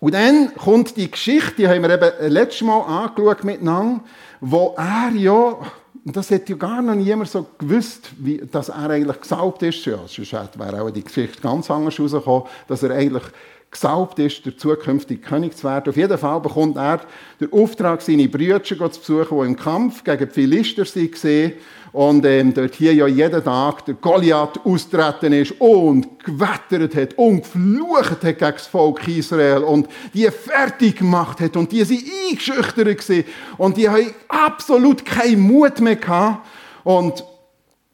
Und 0.00 0.14
dann 0.14 0.54
kommt 0.54 0.96
die 0.96 1.10
Geschichte, 1.10 1.54
die 1.56 1.68
haben 1.68 1.82
wir 1.82 1.90
eben 1.90 2.32
letztes 2.32 2.62
Mal 2.62 2.80
angeschaut 2.82 3.42
miteinander, 3.42 4.00
wo 4.40 4.74
er 4.76 5.10
ja, 5.16 5.56
das 6.04 6.30
hätte 6.30 6.52
ja 6.52 6.58
gar 6.58 6.80
noch 6.80 6.94
niemand 6.94 7.28
so 7.28 7.46
gewusst, 7.58 8.10
wie, 8.18 8.38
dass 8.38 8.68
er 8.68 8.90
eigentlich 8.90 9.20
gesaubt 9.20 9.62
ist. 9.64 9.84
Ja, 9.84 9.98
sonst 10.06 10.32
wäre 10.32 10.82
auch 10.82 10.90
die 10.90 11.02
Geschichte 11.02 11.40
ganz 11.40 11.68
anders 11.70 11.98
rausgekommen, 11.98 12.44
dass 12.68 12.82
er 12.84 12.92
eigentlich 12.92 13.24
gesaubt 13.70 14.18
ist, 14.18 14.46
der 14.46 14.56
zukünftige 14.56 15.20
König 15.20 15.56
zu 15.56 15.64
werden. 15.64 15.90
Auf 15.90 15.96
jeden 15.96 16.16
Fall 16.16 16.40
bekommt 16.40 16.76
er 16.76 17.00
den 17.40 17.52
Auftrag, 17.52 18.00
seine 18.00 18.28
Brüder 18.28 18.62
zu 18.62 18.76
besuchen, 18.76 19.40
die 19.40 19.46
im 19.46 19.56
Kampf 19.56 20.04
gegen 20.04 20.28
die 20.28 20.34
Philister 20.34 20.84
waren 20.84 21.52
und 21.92 22.24
ähm, 22.26 22.52
dort 22.52 22.74
hier 22.74 22.92
ja 22.92 23.06
jeden 23.06 23.42
Tag 23.42 23.84
der 23.86 23.94
Goliath 23.94 24.64
austreten 24.64 25.32
ist 25.32 25.54
und 25.58 26.22
gewettert 26.22 26.94
hat 26.94 27.14
und 27.14 27.42
geflucht 27.42 28.10
hat 28.10 28.38
gegen 28.38 28.38
das 28.38 28.66
Volk 28.66 29.06
Israel 29.08 29.62
und 29.62 29.88
die 30.12 30.30
fertig 30.30 30.96
gemacht 30.98 31.40
hat 31.40 31.56
und 31.56 31.72
die 31.72 31.84
sind 31.84 32.04
eingeschüchtert 32.28 32.98
gewesen 32.98 33.24
und 33.56 33.76
die 33.76 33.88
haben 33.88 34.12
absolut 34.28 35.04
keinen 35.04 35.40
Mut 35.40 35.80
mehr 35.80 35.96
gehabt. 35.96 36.46
Und 36.84 37.24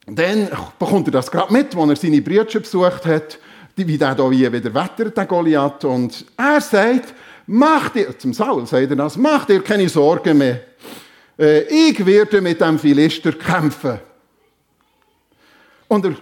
dann 0.07 0.49
bekommt 0.77 1.07
er 1.07 1.11
das 1.11 1.31
gerade 1.31 1.51
mit, 1.51 1.75
als 1.75 1.89
er 1.89 1.95
seine 1.95 2.21
Brüder 2.21 2.45
besucht 2.45 3.05
hat, 3.05 3.39
wie 3.75 3.97
der 3.97 4.15
hier 4.31 4.51
wieder 4.51 4.73
wettert, 4.73 5.17
der 5.17 5.25
Goliath 5.25 5.83
und 5.85 6.25
er 6.37 6.61
sagt, 6.61 7.13
mach 7.47 7.89
dir, 7.89 8.17
zum 8.17 8.33
Saul 8.33 8.65
sagt 8.65 8.89
er 8.89 8.95
das, 8.95 9.17
mach 9.17 9.45
dir 9.45 9.61
keine 9.61 9.89
Sorgen 9.89 10.37
mehr 10.37 10.61
äh, 11.37 11.63
ich 11.63 12.05
werde 12.05 12.41
mit 12.41 12.61
dem 12.61 12.79
Philister 12.79 13.33
kämpfen. 13.33 13.99
Und 15.87 16.05
der 16.05 16.15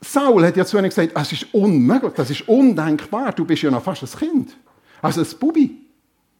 Saul 0.00 0.46
hat 0.46 0.56
ja 0.56 0.64
zu 0.64 0.78
ihnen 0.78 0.88
gesagt, 0.88 1.12
es 1.14 1.32
ist 1.32 1.46
unmöglich, 1.52 2.12
das 2.14 2.30
ist 2.30 2.48
undenkbar, 2.48 3.32
du 3.32 3.44
bist 3.44 3.62
ja 3.62 3.70
noch 3.70 3.82
fast 3.82 4.02
ein 4.02 4.18
Kind. 4.18 4.56
Also 5.02 5.20
ein 5.20 5.26
Bubi. 5.38 5.76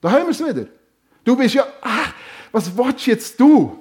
Da 0.01 0.11
haben 0.11 0.25
wir 0.25 0.31
es 0.31 0.41
wieder. 0.41 0.67
Du 1.25 1.37
bist 1.37 1.55
ja, 1.55 1.65
ah, 1.83 2.07
was 2.53 2.75
willst 2.77 3.07
jetzt 3.07 3.39
du? 3.39 3.79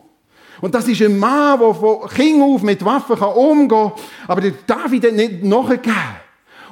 Und 0.60 0.76
das 0.76 0.88
ist 0.90 1.02
ein 1.02 1.18
Mann, 1.18 1.58
der 1.58 1.74
von 1.74 2.10
Kind 2.10 2.42
auf 2.42 2.62
mit 2.62 2.84
Waffen 2.84 3.18
umgehen 3.18 3.70
kann. 3.70 3.92
Aber 4.28 4.42
der 4.42 4.54
David 4.68 5.06
hat 5.06 5.14
nicht 5.14 5.44
nachgegeben. 5.44 6.19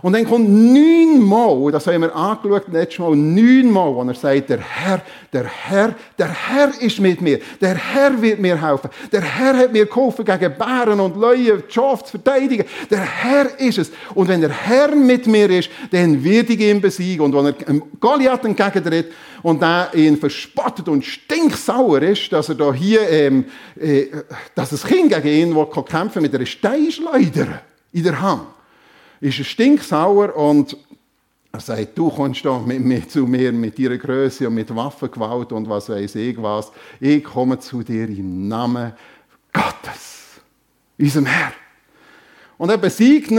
Und 0.01 0.13
dann 0.13 0.25
kommt 0.25 0.47
neunmal, 0.47 1.71
das 1.71 1.87
haben 1.87 2.01
wir 2.01 2.15
angeschaut, 2.15 2.65
letztes 2.71 2.99
Mal, 2.99 3.15
neunmal, 3.15 3.95
wo 3.95 4.03
er 4.03 4.13
sagt, 4.13 4.49
der 4.49 4.59
Herr, 4.59 5.01
der 5.33 5.45
Herr, 5.45 5.95
der 6.17 6.27
Herr 6.27 6.71
ist 6.79 6.99
mit 6.99 7.19
mir. 7.21 7.39
Der 7.59 7.75
Herr 7.75 8.21
wird 8.21 8.39
mir 8.39 8.61
helfen. 8.61 8.89
Der 9.11 9.21
Herr 9.21 9.57
hat 9.57 9.73
mir 9.73 9.85
geholfen, 9.87 10.23
gegen 10.23 10.53
Bären 10.55 10.99
und 10.99 11.15
Löwen 11.15 11.63
die 11.67 11.73
Schafe 11.73 12.05
zu 12.05 12.11
verteidigen. 12.11 12.65
Der 12.91 12.99
Herr 12.99 13.59
ist 13.59 13.79
es. 13.79 13.91
Und 14.13 14.27
wenn 14.27 14.41
der 14.41 14.51
Herr 14.51 14.95
mit 14.95 15.25
mir 15.25 15.49
ist, 15.49 15.69
dann 15.91 16.23
wird 16.23 16.49
ich 16.51 16.59
ihn 16.59 16.79
besiegen. 16.79 17.25
Und 17.25 17.33
wenn 17.33 17.45
er 17.47 17.81
Goliath 17.99 18.45
entgegentritt 18.45 19.11
und 19.41 19.61
der 19.61 19.89
ihn 19.95 20.17
verspottet 20.17 20.87
und 20.89 21.05
stinksauer 21.05 22.03
ist, 22.03 22.31
dass 22.31 22.49
er 22.49 22.55
da 22.55 22.71
hier, 22.71 23.09
ähm, 23.09 23.45
äh, 23.79 24.07
dass 24.53 24.71
es 24.71 24.83
Kind 24.83 25.11
gegen 25.11 25.27
ihn 25.27 25.55
will, 25.55 25.67
kämpfen 25.83 26.21
mit 26.21 26.35
einer 26.35 26.45
Steinschleuder 26.45 27.61
in 27.93 28.03
der 28.03 28.21
Hand 28.21 28.56
ist 29.19 29.39
er 29.39 29.45
stinksauer 29.45 30.35
und 30.35 30.77
er 31.51 31.59
sagt, 31.59 31.97
du 31.97 32.09
kommst 32.09 32.45
doch 32.45 32.65
mit 32.65 32.81
mir 32.81 33.07
zu 33.07 33.25
mir 33.25 33.51
mit 33.51 33.79
deiner 33.79 33.97
Größe 33.97 34.47
und 34.47 34.53
mit 34.53 34.73
Waffengewalt 34.75 35.51
und 35.51 35.67
was 35.67 35.89
weiß 35.89 36.15
ich 36.15 36.41
was. 36.41 36.71
Ich 36.99 37.23
komme 37.23 37.57
zu 37.57 37.81
dir 37.81 38.07
im 38.07 38.47
Namen 38.47 38.93
Gottes, 39.53 40.39
unserem 40.99 41.25
Herr. 41.25 41.53
Und 42.57 42.69
er 42.69 42.77
besiegt 42.77 43.31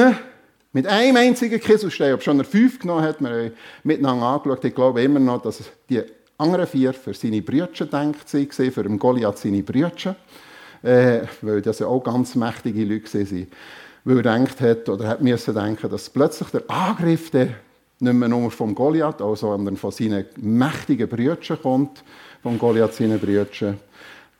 mit 0.73 0.87
einem 0.87 1.17
einzigen 1.17 1.61
Kieselstein. 1.61 2.15
Ob 2.15 2.23
schon 2.23 2.39
er 2.39 2.45
fünf 2.45 2.79
genommen 2.79 3.03
hat, 3.03 3.21
wir 3.21 3.31
haben 3.31 3.53
miteinander 3.85 4.27
angeschaut. 4.27 4.65
Ich 4.65 4.75
glaube 4.75 5.03
immer 5.03 5.21
noch, 5.21 5.43
dass 5.43 5.63
die 5.89 6.03
anderen 6.39 6.67
vier 6.67 6.95
für 6.95 7.15
seine 7.15 7.43
Brüder 7.43 7.69
denkt 7.69 8.29
sie, 8.29 8.49
für 8.49 8.85
Goliath 8.85 9.39
seine 9.39 9.63
Brüder, 9.63 10.17
äh, 10.83 11.21
weil 11.43 11.63
das 11.63 11.81
ja 11.81 11.87
auch 11.87 12.03
ganz 12.03 12.35
mächtige 12.35 12.85
Leute 12.85 13.13
waren 13.13 13.47
weil 14.09 14.25
er 14.25 14.39
gedacht 14.39 14.61
hat 14.63 14.89
oder 14.89 15.07
hat 15.07 15.21
müssen 15.21 15.55
denken, 15.55 15.91
dass 15.91 16.09
plötzlich 16.09 16.49
der 16.49 16.63
Angriff 16.69 17.31
der 17.31 17.49
nicht 18.01 18.15
mehr 18.15 18.29
nur 18.29 18.51
vom 18.51 18.75
Goliath, 18.75 19.19
sondern 19.35 19.77
von 19.77 19.91
seinen 19.91 20.25
mächtigen 20.37 21.09
Brüdern 21.09 21.59
kommt, 21.61 22.03
von 22.43 22.59
Goliath 22.59 22.95
seinen 22.95 23.19
Brüdern. 23.19 23.79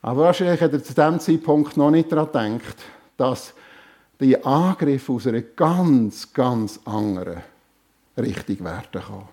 Aber 0.01 0.23
wahrscheinlich 0.23 0.59
hat 0.61 0.73
er 0.73 0.83
zu 0.83 0.93
diesem 0.95 1.19
Zeitpunkt 1.19 1.77
noch 1.77 1.91
nicht 1.91 2.11
daran 2.11 2.57
gedacht, 2.57 2.77
dass 3.15 3.53
die 4.19 4.43
Angriffe 4.43 5.11
aus 5.11 5.27
einer 5.27 5.41
ganz, 5.41 6.33
ganz 6.33 6.79
anderen 6.85 7.43
Richtung 8.17 8.65
werden 8.65 8.87
kann. 8.91 9.27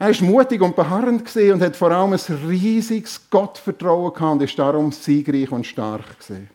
Er 0.00 0.08
war 0.08 0.28
mutig 0.28 0.60
und 0.60 0.76
beharrend 0.76 1.34
und 1.34 1.62
hat 1.62 1.76
vor 1.76 1.92
allem 1.92 2.12
ein 2.12 2.46
riesiges 2.46 3.30
Gottvertrauen 3.30 4.12
gehabt 4.12 4.32
und 4.32 4.42
ist 4.42 4.58
darum 4.58 4.92
siegreich 4.92 5.50
und 5.50 5.66
stark 5.66 6.18
gewesen. 6.18 6.50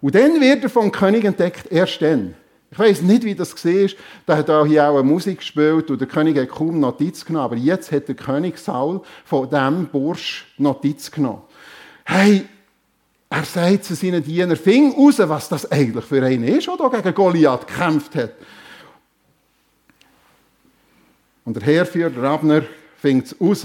Und 0.00 0.14
dann 0.14 0.40
wird 0.40 0.64
er 0.64 0.70
vom 0.70 0.90
König 0.90 1.24
entdeckt, 1.24 1.70
erst 1.70 2.00
dann. 2.02 2.34
Ich 2.72 2.78
weiß 2.78 3.02
nicht, 3.02 3.24
wie 3.24 3.34
das 3.34 3.52
war. 3.64 3.90
Da 4.26 4.36
hat 4.36 4.48
er 4.48 4.64
hier 4.64 4.88
auch 4.88 4.94
eine 4.94 5.02
Musik 5.02 5.38
gespielt 5.38 5.90
und 5.90 6.00
der 6.00 6.06
König 6.06 6.38
hat 6.38 6.48
kaum 6.48 6.78
Notiz 6.78 7.24
genommen. 7.24 7.44
Aber 7.44 7.56
jetzt 7.56 7.90
hat 7.90 8.06
der 8.06 8.14
König 8.14 8.58
Saul 8.58 9.00
von 9.24 9.50
diesem 9.50 9.86
Bursch 9.86 10.46
Notiz 10.56 11.10
genommen. 11.10 11.42
Hey, 12.04 12.46
er 13.28 13.44
sagt 13.44 13.84
zu 13.84 13.94
seinen 13.94 14.22
Dienern, 14.22 14.56
fing 14.56 14.92
raus, 14.92 15.18
was 15.18 15.48
das 15.48 15.70
eigentlich 15.70 16.04
für 16.04 16.24
einen 16.24 16.44
ist, 16.44 16.68
der 16.68 16.90
gegen 16.90 17.14
Goliath 17.14 17.66
gekämpft 17.66 18.14
hat. 18.14 18.32
Und 21.44 21.56
der 21.56 21.62
Heerführer, 21.64 22.10
der 22.10 22.24
Abner, 22.24 22.62
fing 22.96 23.22
es 23.22 23.34
raus 23.40 23.64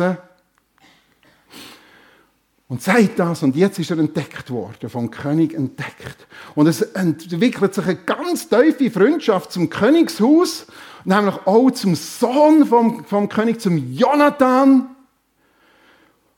und 2.67 2.81
sagt 2.81 3.19
das, 3.19 3.43
und 3.43 3.55
jetzt 3.55 3.77
ist 3.77 3.91
er 3.91 3.99
entdeckt 3.99 4.49
worden, 4.49 4.89
vom 4.89 5.11
König 5.11 5.53
entdeckt. 5.53 6.27
Und 6.55 6.67
es 6.67 6.81
entwickelt 6.81 7.75
sich 7.75 7.85
eine 7.85 7.95
ganz 7.95 8.49
tiefe 8.49 8.89
Freundschaft 8.89 9.51
zum 9.51 9.69
Königshaus, 9.69 10.65
nämlich 11.03 11.35
auch 11.45 11.69
zum 11.71 11.93
Sohn 11.95 12.65
vom, 12.65 13.05
vom 13.05 13.29
König, 13.29 13.61
zum 13.61 13.93
Jonathan. 13.93 14.89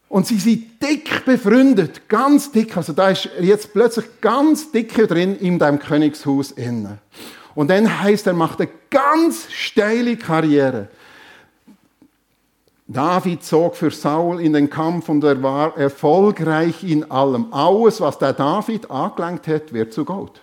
Und 0.10 0.28
sie 0.28 0.38
sind 0.38 0.82
dick 0.82 1.24
befreundet, 1.26 2.10
ganz 2.10 2.52
dick. 2.52 2.76
Also 2.76 2.92
da 2.92 3.10
ist 3.10 3.30
jetzt 3.40 3.72
plötzlich 3.72 4.06
ganz 4.20 4.72
dicke 4.72 5.08
drin 5.08 5.38
in 5.38 5.60
dem 5.60 5.80
Königshaus 5.80 6.52
inne. 6.52 7.00
Und 7.56 7.70
dann 7.70 8.02
heißt 8.02 8.28
er 8.28 8.34
macht 8.34 8.60
eine 8.60 8.70
ganz 8.90 9.48
steile 9.52 10.18
Karriere. 10.18 10.90
David 12.88 13.44
zog 13.44 13.76
für 13.76 13.92
Saul 13.92 14.42
in 14.42 14.54
den 14.54 14.70
Kampf 14.70 15.10
und 15.10 15.22
er 15.24 15.42
war 15.44 15.78
erfolgreich 15.78 16.84
in 16.86 17.12
allem. 17.12 17.52
Alles, 17.52 18.00
was 18.00 18.18
der 18.18 18.32
David 18.32 18.90
angelenkt 18.90 19.48
hat, 19.48 19.74
wird 19.74 19.94
zu 19.94 20.06
Gold. 20.06 20.42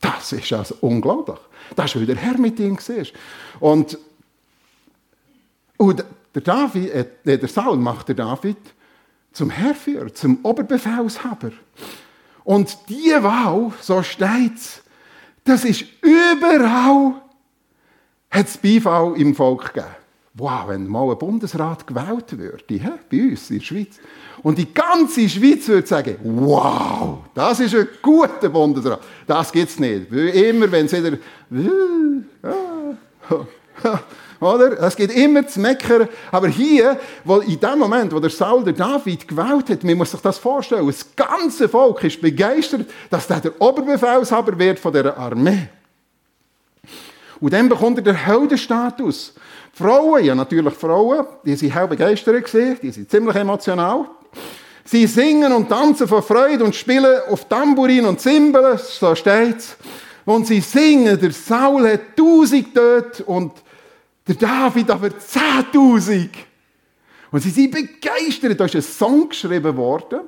Das 0.00 0.32
ist 0.32 0.52
also 0.52 0.76
unglaublich. 0.80 1.38
Das 1.76 1.86
ist, 1.86 1.96
weil 1.96 2.06
der 2.06 2.16
Herr 2.16 2.36
mit 2.38 2.58
ihm 2.58 2.76
war. 2.76 3.06
Und, 3.60 3.96
und 5.76 6.04
der, 6.34 6.42
David, 6.42 6.90
äh, 7.24 7.38
der 7.38 7.48
Saul 7.48 7.76
macht 7.76 8.08
der 8.08 8.16
David 8.16 8.58
zum 9.32 9.50
Herrführer, 9.50 10.12
zum 10.12 10.40
Oberbefehlshaber. 10.42 11.52
Und 12.42 12.76
die 12.88 13.12
Wahl, 13.20 13.72
so 13.80 14.02
steht 14.02 14.56
es, 14.56 14.82
das 15.44 15.64
ist 15.64 15.84
überall, 16.02 17.22
hat 18.30 18.48
es 18.48 18.58
Beifall 18.58 19.16
im 19.16 19.32
Volk 19.32 19.72
gegeben 19.72 20.05
wow, 20.36 20.68
wenn 20.68 20.86
mal 20.86 21.10
ein 21.10 21.18
Bundesrat 21.18 21.86
gewählt 21.86 22.38
würde, 22.38 22.64
he, 22.68 22.90
bei 23.10 23.30
uns 23.30 23.50
in 23.50 23.58
der 23.58 23.64
Schweiz, 23.64 23.98
und 24.42 24.58
die 24.58 24.72
ganze 24.72 25.28
Schweiz 25.28 25.66
würde 25.66 25.86
sagen, 25.86 26.16
wow, 26.22 27.18
das 27.34 27.60
ist 27.60 27.74
ein 27.74 27.88
guter 28.02 28.48
Bundesrat. 28.48 29.00
Das 29.26 29.50
gibt 29.50 29.70
es 29.70 29.78
nicht. 29.80 30.12
Immer, 30.12 30.70
wenn 30.70 30.86
es 30.86 30.92
wieder, 30.92 31.18
oder? 34.40 34.80
Es 34.82 34.94
geht 34.94 35.10
immer 35.16 35.46
zu 35.46 35.58
meckern. 35.58 36.08
Aber 36.30 36.48
hier, 36.48 37.00
wo 37.24 37.38
in 37.38 37.58
dem 37.58 37.78
Moment, 37.78 38.12
wo 38.14 38.20
der 38.20 38.30
Saul 38.30 38.62
der 38.62 38.74
David 38.74 39.26
gewählt 39.26 39.70
hat, 39.70 39.82
man 39.84 39.96
muss 39.96 40.10
sich 40.10 40.20
das 40.20 40.38
vorstellen, 40.38 40.86
das 40.86 41.06
ganze 41.16 41.68
Volk 41.68 42.04
ist 42.04 42.20
begeistert, 42.20 42.88
dass 43.10 43.26
der 43.26 43.40
der 43.40 43.60
Oberbefehlshaber 43.60 44.58
wird 44.58 44.78
von 44.78 44.92
der 44.92 45.16
Armee. 45.16 45.68
Und 47.40 47.52
dann 47.52 47.68
bekommt 47.68 47.98
er 47.98 48.04
den 48.04 48.16
Heldenstatus. 48.16 49.34
Frauen, 49.76 50.24
ja 50.24 50.34
natürlich 50.34 50.72
Frauen, 50.72 51.26
die 51.44 51.54
sind 51.54 51.74
hell 51.74 51.86
begeistert 51.86 52.46
gewesen, 52.46 52.78
die 52.82 52.90
sind 52.90 53.10
ziemlich 53.10 53.36
emotional. 53.36 54.06
Sie 54.86 55.06
singen 55.06 55.52
und 55.52 55.68
tanzen 55.68 56.08
vor 56.08 56.22
Freude 56.22 56.64
und 56.64 56.74
spielen 56.74 57.20
auf 57.28 57.46
Tambourin 57.46 58.06
und 58.06 58.18
Zimbeln, 58.18 58.78
so 58.78 59.14
steht's. 59.14 59.76
Und 60.24 60.46
sie 60.46 60.60
singen, 60.60 61.20
der 61.20 61.30
Saul 61.30 61.92
hat 61.92 62.16
tausend 62.16 62.74
dort 62.74 63.20
und 63.20 63.52
der 64.26 64.36
David 64.36 64.90
aber 64.90 65.10
zehntausend. 65.18 66.30
Und 67.30 67.42
sie 67.42 67.50
sind 67.50 67.70
begeistert. 67.72 68.58
Da 68.58 68.64
ist 68.64 68.76
ein 68.76 68.82
Song 68.82 69.28
geschrieben 69.28 69.76
worden. 69.76 70.20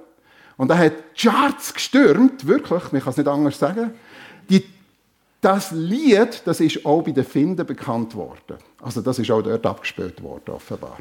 Und 0.58 0.70
er 0.70 0.78
hat 0.78 0.92
Charts 1.16 1.72
gestürmt, 1.72 2.46
wirklich, 2.46 2.92
man 2.92 3.00
kann 3.00 3.10
es 3.12 3.16
nicht 3.16 3.28
anders 3.28 3.58
sagen. 3.58 3.92
Die 4.50 4.62
das 5.40 5.70
Lied, 5.70 6.42
das 6.44 6.60
ist 6.60 6.84
auch 6.84 7.02
bei 7.02 7.12
den 7.12 7.24
Finden 7.24 7.64
bekannt 7.64 8.14
worden. 8.14 8.58
Also 8.80 9.00
das 9.00 9.18
ist 9.18 9.30
auch 9.30 9.42
dort 9.42 9.66
abgespielt 9.66 10.22
worden, 10.22 10.50
offenbar. 10.50 10.98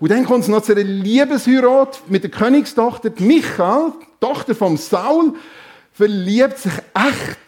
Und 0.00 0.10
dann 0.10 0.24
kommt 0.24 0.44
es 0.44 0.48
noch 0.48 0.62
zu 0.62 0.72
einer 0.72 0.82
Liebesheirat 0.82 2.02
mit 2.08 2.22
der 2.22 2.30
Königstochter. 2.30 3.12
Michael, 3.18 3.92
Tochter 4.18 4.54
von 4.54 4.76
Saul, 4.76 5.34
verliebt 5.92 6.58
sich 6.58 6.72
echt 6.94 7.38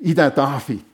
in 0.00 0.14
den 0.14 0.34
David. 0.34 0.84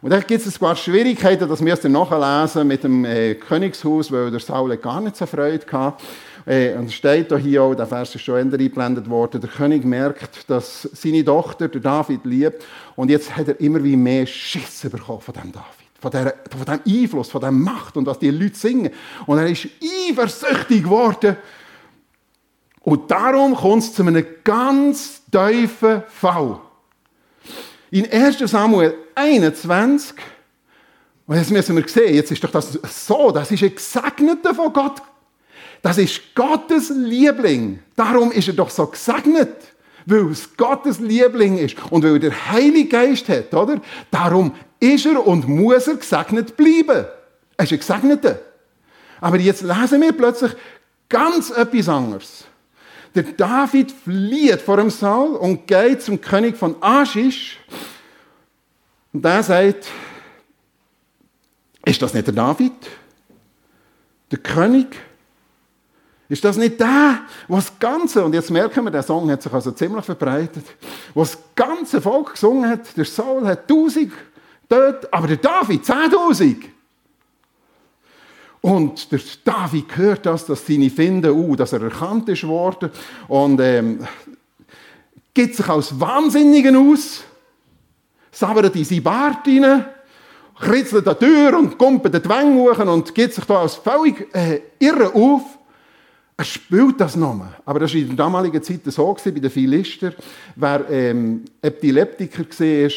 Und 0.00 0.10
da 0.10 0.20
gibt 0.20 0.46
es 0.46 0.54
ein 0.54 0.58
paar 0.58 0.76
Schwierigkeiten, 0.76 1.48
das 1.48 1.60
müsst 1.60 1.82
ihr 1.82 1.90
nachlesen 1.90 2.68
mit 2.68 2.84
dem 2.84 3.04
äh, 3.04 3.34
Königshaus, 3.34 4.12
weil 4.12 4.30
der 4.30 4.38
Saul 4.38 4.76
gar 4.76 5.00
nicht 5.00 5.16
so 5.16 5.26
Freude 5.26 5.64
hatte. 5.72 6.04
Äh, 6.46 6.74
und 6.74 6.86
es 6.86 6.94
steht 6.94 7.30
da 7.30 7.36
hier 7.36 7.62
auch, 7.62 7.74
der 7.74 7.86
Vers 7.86 8.14
ist 8.14 8.22
schon 8.22 8.36
eingeblendet 8.36 9.08
worden, 9.08 9.40
der 9.40 9.50
König 9.50 9.84
merkt, 9.84 10.48
dass 10.48 10.82
seine 10.92 11.24
Tochter, 11.24 11.68
der 11.68 11.80
David, 11.80 12.24
liebt 12.24 12.64
und 12.96 13.10
jetzt 13.10 13.34
hat 13.34 13.48
er 13.48 13.60
immer 13.60 13.82
wie 13.82 13.96
mehr 13.96 14.26
Schiss 14.26 14.86
bekommen 14.90 15.20
von 15.20 15.34
dem 15.34 15.52
David. 15.52 15.66
Von, 16.00 16.10
der, 16.10 16.34
von 16.50 16.64
dem 16.66 16.80
Einfluss, 16.86 17.30
von 17.30 17.40
der 17.40 17.50
Macht 17.50 17.96
und 17.96 18.04
was 18.06 18.18
die 18.18 18.30
Leute 18.30 18.56
singen. 18.56 18.90
Und 19.24 19.38
er 19.38 19.46
ist 19.46 19.66
eifersüchtig 20.10 20.82
geworden. 20.82 21.36
Und 22.80 23.10
darum 23.10 23.54
kommt 23.54 23.84
es 23.84 23.94
zu 23.94 24.02
einem 24.02 24.26
ganz 24.44 25.22
tiefen 25.30 26.02
Fall. 26.08 26.60
In 27.90 28.10
1 28.10 28.38
Samuel 28.50 28.94
21, 29.14 30.14
und 31.26 31.36
jetzt 31.36 31.50
müssen 31.50 31.74
wir 31.74 31.88
sehen, 31.88 32.14
jetzt 32.14 32.30
ist 32.30 32.44
doch 32.44 32.50
das 32.50 32.78
so, 33.06 33.30
das 33.30 33.50
ist 33.50 33.62
ein 33.62 33.74
Gesegneter 33.74 34.54
von 34.54 34.70
Gott 34.74 35.00
das 35.84 35.98
ist 35.98 36.34
Gottes 36.34 36.88
Liebling. 36.88 37.78
Darum 37.94 38.32
ist 38.32 38.48
er 38.48 38.54
doch 38.54 38.70
so 38.70 38.86
gesegnet. 38.86 39.54
Weil 40.06 40.30
es 40.30 40.56
Gottes 40.56 40.98
Liebling 40.98 41.58
ist 41.58 41.76
und 41.90 42.02
weil 42.02 42.14
er 42.14 42.18
den 42.20 42.50
Heiligen 42.50 42.88
Geist 42.88 43.28
hat, 43.28 43.52
oder? 43.52 43.82
Darum 44.10 44.54
ist 44.80 45.04
er 45.04 45.26
und 45.26 45.46
muss 45.46 45.86
er 45.86 45.96
gesegnet 45.96 46.56
bleiben. 46.56 47.04
Er 47.58 47.64
ist 47.64 47.72
ein 47.72 47.78
Gesegneter. 47.78 48.38
Aber 49.20 49.38
jetzt 49.38 49.60
lesen 49.60 50.00
wir 50.00 50.12
plötzlich 50.12 50.52
ganz 51.10 51.50
etwas 51.50 51.86
anderes. 51.90 52.44
Der 53.14 53.24
David 53.24 53.92
flieht 53.92 54.62
vor 54.62 54.78
dem 54.78 54.88
Saul 54.88 55.36
und 55.36 55.66
geht 55.66 56.00
zum 56.00 56.18
König 56.18 56.56
von 56.56 56.76
Aschisch 56.80 57.58
Und 59.12 59.22
der 59.22 59.42
sagt, 59.42 59.86
ist 61.84 62.00
das 62.00 62.14
nicht 62.14 62.26
der 62.26 62.34
David? 62.34 62.72
Der 64.30 64.38
König? 64.38 64.96
Ist 66.28 66.42
das 66.44 66.56
nicht 66.56 66.80
der, 66.80 67.20
was 67.48 67.66
das 67.66 67.78
Ganze, 67.78 68.24
und 68.24 68.32
jetzt 68.32 68.50
merken 68.50 68.84
wir, 68.84 68.90
der 68.90 69.02
Song 69.02 69.30
hat 69.30 69.42
sich 69.42 69.52
also 69.52 69.72
ziemlich 69.72 70.04
verbreitet, 70.04 70.64
was 71.14 71.32
das 71.32 71.40
ganze 71.54 72.00
Volk 72.00 72.32
gesungen 72.32 72.68
hat, 72.68 72.96
der 72.96 73.04
Saul 73.04 73.46
hat 73.46 73.68
tausend 73.68 74.12
dort, 74.68 75.12
aber 75.12 75.26
der 75.26 75.36
David 75.36 75.84
zehntausend. 75.84 76.64
Und 78.62 79.12
der 79.12 79.20
David 79.44 79.94
hört 79.94 80.24
das, 80.24 80.46
dass 80.46 80.66
seine 80.66 80.88
Finden, 80.88 81.30
uh, 81.30 81.54
dass 81.54 81.74
er 81.74 81.82
erkannt 81.82 82.30
ist 82.30 82.46
worden 82.46 82.90
und 83.28 83.60
ähm, 83.60 83.98
gibt 85.34 85.56
sich 85.56 85.68
als 85.68 86.00
Wahnsinnigen 86.00 86.74
aus, 86.74 87.24
sabbert 88.30 88.74
in 88.74 88.84
seinen 88.86 89.02
Bart 89.02 89.46
rein, 89.46 89.84
kritzelt 90.58 91.06
an 91.06 91.16
die 91.20 91.26
Tür 91.26 91.58
und 91.58 91.76
kommt 91.76 92.06
den 92.06 92.28
Wänge 92.28 92.54
hoch 92.54 92.78
und 92.78 93.14
gibt 93.14 93.34
sich 93.34 93.44
da 93.44 93.60
als 93.60 93.74
völlig 93.74 94.34
äh, 94.34 94.62
irre 94.78 95.14
auf. 95.14 95.42
Er 96.36 96.44
spielt 96.44 97.00
das 97.00 97.14
nochmal. 97.14 97.56
Aber 97.64 97.80
das 97.80 97.92
war 97.92 98.00
in 98.00 98.08
der 98.08 98.16
damaligen 98.16 98.62
Zeit 98.62 98.80
so, 98.86 99.16
bei 99.24 99.30
den 99.30 99.50
Philister. 99.50 100.12
Wer 100.56 100.90
ähm, 100.90 101.44
Epileptiker 101.62 102.44
war, 102.44 102.90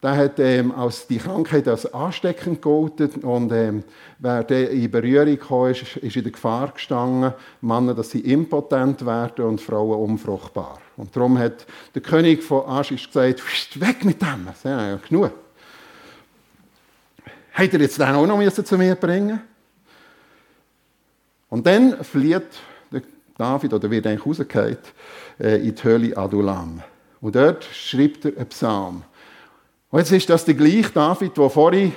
der 0.00 0.16
hat 0.16 0.38
ähm, 0.38 0.72
als 0.72 1.06
die 1.06 1.18
Krankheit 1.18 1.66
als 1.66 1.92
ansteckend 1.92 2.62
gegolten 2.62 3.22
und 3.22 3.50
ähm, 3.50 3.82
wer 4.20 4.44
der 4.44 4.70
in 4.70 4.88
Berührung 4.90 5.38
kam, 5.38 5.66
ist, 5.66 5.96
ist 5.96 6.16
in 6.16 6.22
der 6.22 6.32
Gefahr 6.32 6.70
gestanden, 6.72 7.32
Männer, 7.60 7.94
dass 7.94 8.10
sie 8.10 8.20
impotent 8.20 9.04
werden 9.04 9.44
und 9.44 9.60
Frauen 9.60 10.10
unfruchtbar. 10.10 10.78
Und 10.96 11.14
darum 11.16 11.36
hat 11.36 11.66
der 11.94 12.02
König 12.02 12.44
von 12.44 12.64
Aschisch 12.66 13.08
gesagt, 13.08 13.42
weg 13.80 14.04
mit 14.04 14.22
dem, 14.22 14.46
das 14.46 14.58
ist 14.58 14.64
ja 14.64 14.96
genug. 14.96 15.32
Hat 17.52 17.72
er 17.72 17.80
jetzt 17.80 17.98
den 17.98 18.14
auch 18.14 18.26
noch 18.26 18.52
zu 18.52 18.78
mir 18.78 18.94
bringen 18.94 19.40
Und 21.48 21.66
dann 21.66 22.02
flieht 22.04 22.46
David, 23.38 23.72
oder 23.72 23.90
wird 23.90 24.06
eigentlich 24.06 24.26
rausgefallen, 24.26 24.78
äh, 25.38 25.56
in 25.66 25.74
die 25.74 25.82
Höhle 25.82 26.16
Adulam. 26.16 26.82
Und 27.20 27.36
dort 27.36 27.64
schreibt 27.64 28.24
er 28.24 28.36
einen 28.36 28.48
Psalm. 28.48 29.02
Und 29.90 30.00
jetzt 30.00 30.12
ist 30.12 30.28
das 30.28 30.44
der 30.44 30.54
gleiche 30.54 30.90
David, 30.90 31.36
der 31.36 31.48
vorhin, 31.48 31.92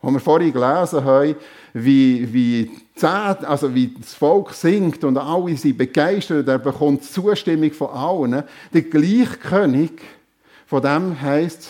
wo 0.00 0.10
wir 0.10 0.20
vorhin 0.20 0.52
gelesen 0.52 1.04
haben, 1.04 1.34
wie, 1.74 2.32
wie, 2.32 2.70
also 3.02 3.74
wie 3.74 3.94
das 3.98 4.14
Volk 4.14 4.52
singt 4.52 5.04
und 5.04 5.18
alle 5.18 5.56
sind 5.56 5.76
begeistert, 5.76 6.48
er 6.48 6.58
bekommt 6.58 7.04
Zustimmung 7.04 7.72
von 7.72 7.90
allen. 7.90 8.44
Der 8.72 8.82
gleiche 8.82 9.36
König, 9.36 10.00
von 10.66 10.82
dem 10.82 11.20
heisst 11.20 11.60
es, 11.60 11.68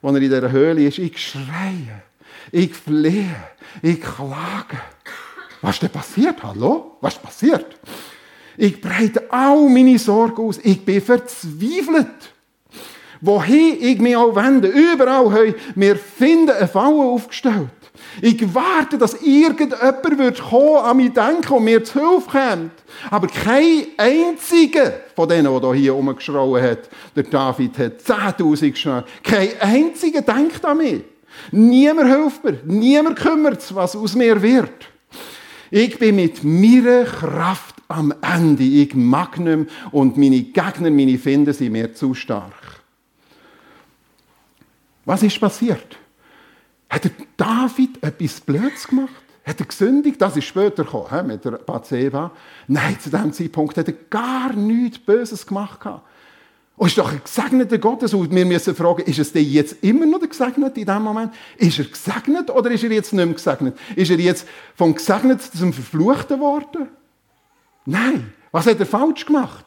als 0.00 0.14
er 0.14 0.22
in 0.22 0.30
dieser 0.30 0.50
Höhle 0.50 0.84
ist, 0.84 0.98
ich 0.98 1.18
schreie, 1.18 2.02
ich 2.50 2.74
flehe, 2.74 3.36
ich 3.82 4.00
klage. 4.00 4.80
Was 5.62 5.76
ist 5.76 5.82
denn 5.82 5.90
passiert? 5.90 6.42
Hallo? 6.42 6.98
Was 7.00 7.14
ist 7.14 7.22
passiert? 7.22 7.78
Ich 8.56 8.80
breite 8.80 9.32
all 9.32 9.68
meine 9.68 9.98
Sorgen 9.98 10.46
aus. 10.46 10.58
Ich 10.62 10.84
bin 10.84 11.00
verzweifelt 11.00 12.32
wohin 13.22 13.76
ich 13.80 13.98
mich 14.00 14.16
auch 14.16 14.34
wende, 14.34 14.68
überall 14.68 15.32
haben 15.32 15.54
wir 15.76 15.96
finden 15.96 16.50
eine 16.50 16.68
Falle 16.68 17.02
aufgestellt. 17.02 17.70
Ich 18.20 18.54
warte, 18.54 18.98
dass 18.98 19.22
irgendjemand 19.22 20.18
wird 20.18 20.42
kommen, 20.42 20.84
an 20.84 20.96
mich 20.96 21.12
denken 21.12 21.52
und 21.52 21.64
mir 21.64 21.82
zu 21.82 22.00
Hilfe 22.00 22.30
kommt. 22.30 22.72
Aber 23.10 23.28
kein 23.28 23.86
einziger 23.96 24.92
von 25.14 25.28
denen, 25.28 25.60
der 25.60 25.72
hier 25.72 25.92
rumgeschrauen 25.92 26.62
hat, 26.62 26.90
der 27.14 27.22
David 27.22 27.78
hat 27.78 28.00
10.000 28.02 28.70
geschrien, 28.70 29.04
kein 29.22 29.50
einziger 29.60 30.20
denkt 30.20 30.64
an 30.64 30.78
mich. 30.78 31.02
Niemand 31.52 32.10
hilft 32.10 32.44
mir, 32.44 32.58
niemand 32.64 33.18
kümmert 33.18 33.62
sich, 33.62 33.74
was 33.74 33.96
aus 33.96 34.14
mir 34.14 34.40
wird. 34.42 34.91
Ich 35.74 35.98
bin 35.98 36.16
mit 36.16 36.44
meiner 36.44 37.04
Kraft 37.04 37.76
am 37.88 38.12
Ende. 38.20 38.62
Ich 38.62 38.94
mag 38.94 39.38
nicht 39.38 39.56
mehr 39.56 39.66
und 39.90 40.18
meine 40.18 40.42
Gegner, 40.42 40.90
meine 40.90 41.16
Finden 41.16 41.54
sind 41.54 41.72
mir 41.72 41.94
zu 41.94 42.12
stark. 42.12 42.82
Was 45.06 45.22
ist 45.22 45.40
passiert? 45.40 45.96
Hat 46.90 47.04
der 47.04 47.12
David 47.38 48.02
etwas 48.02 48.38
Blödes 48.42 48.86
gemacht? 48.86 49.22
Hat 49.46 49.60
er 49.60 49.64
gesündigt? 49.64 50.20
Das 50.20 50.36
ist 50.36 50.44
später 50.44 50.84
gekommen, 50.84 51.28
mit 51.28 51.42
der 51.42 51.52
Bathseba. 51.52 52.32
Nein, 52.68 53.00
zu 53.00 53.08
diesem 53.08 53.32
Zeitpunkt 53.32 53.74
hat 53.78 53.88
er 53.88 53.94
gar 54.10 54.52
nichts 54.52 54.98
Böses 54.98 55.46
gemacht. 55.46 55.80
Und 56.82 56.88
ist 56.88 56.98
doch 56.98 57.12
ein 57.12 57.20
gesegneter 57.22 57.78
Gottes. 57.78 58.12
Und 58.12 58.34
wir 58.34 58.44
müssen 58.44 58.74
fragen, 58.74 59.02
ist 59.02 59.20
es 59.20 59.32
denn 59.32 59.48
jetzt 59.48 59.84
immer 59.84 60.04
noch 60.04 60.18
der 60.18 60.26
Gesegnete 60.26 60.80
in 60.80 60.86
diesem 60.86 61.02
Moment? 61.02 61.32
Ist 61.56 61.78
er 61.78 61.84
gesegnet 61.84 62.50
oder 62.50 62.72
ist 62.72 62.82
er 62.82 62.90
jetzt 62.90 63.12
nicht 63.12 63.24
mehr 63.24 63.34
gesegnet? 63.34 63.78
Ist 63.94 64.10
er 64.10 64.18
jetzt 64.18 64.48
vom 64.74 64.92
Gesegneten 64.92 65.56
zum 65.56 65.72
Verfluchten 65.72 66.40
worden? 66.40 66.88
Nein. 67.86 68.32
Was 68.50 68.66
hat 68.66 68.80
er 68.80 68.86
falsch 68.86 69.24
gemacht? 69.24 69.64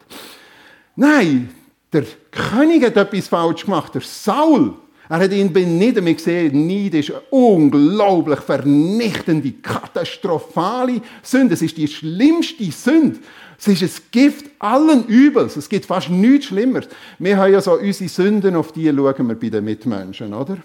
Nein, 0.97 1.51
der 1.93 2.03
König 2.31 2.83
hat 2.83 2.97
etwas 2.97 3.29
falsch 3.29 3.63
gemacht. 3.63 3.95
Der 3.95 4.01
Saul 4.01 4.73
er 5.07 5.19
hat 5.19 5.31
ihn 5.31 5.53
beneden. 5.53 6.05
Wir 6.05 6.17
sehen, 6.17 6.67
Neid 6.67 6.95
ist 6.95 7.11
eine 7.11 7.21
unglaublich 7.29 8.39
vernichtende, 8.39 9.51
katastrophale 9.51 11.01
Sünde. 11.21 11.53
Es 11.53 11.61
ist 11.61 11.77
die 11.77 11.87
schlimmste 11.87 12.71
Sünde. 12.71 13.19
Es 13.57 13.67
ist 13.67 13.83
ein 13.83 14.03
Gift 14.11 14.45
allen 14.59 15.05
Übels. 15.07 15.55
Es 15.55 15.69
gibt 15.69 15.85
fast 15.85 16.09
nichts 16.09 16.47
Schlimmeres. 16.47 16.89
Wir 17.19 17.37
haben 17.37 17.53
ja 17.53 17.61
so 17.61 17.73
unsere 17.73 18.09
Sünden, 18.09 18.55
auf 18.55 18.71
die 18.71 18.87
schauen 18.89 19.27
wir 19.27 19.35
bei 19.35 19.49
den 19.49 19.63
Mitmenschen, 19.63 20.33
oder? 20.33 20.57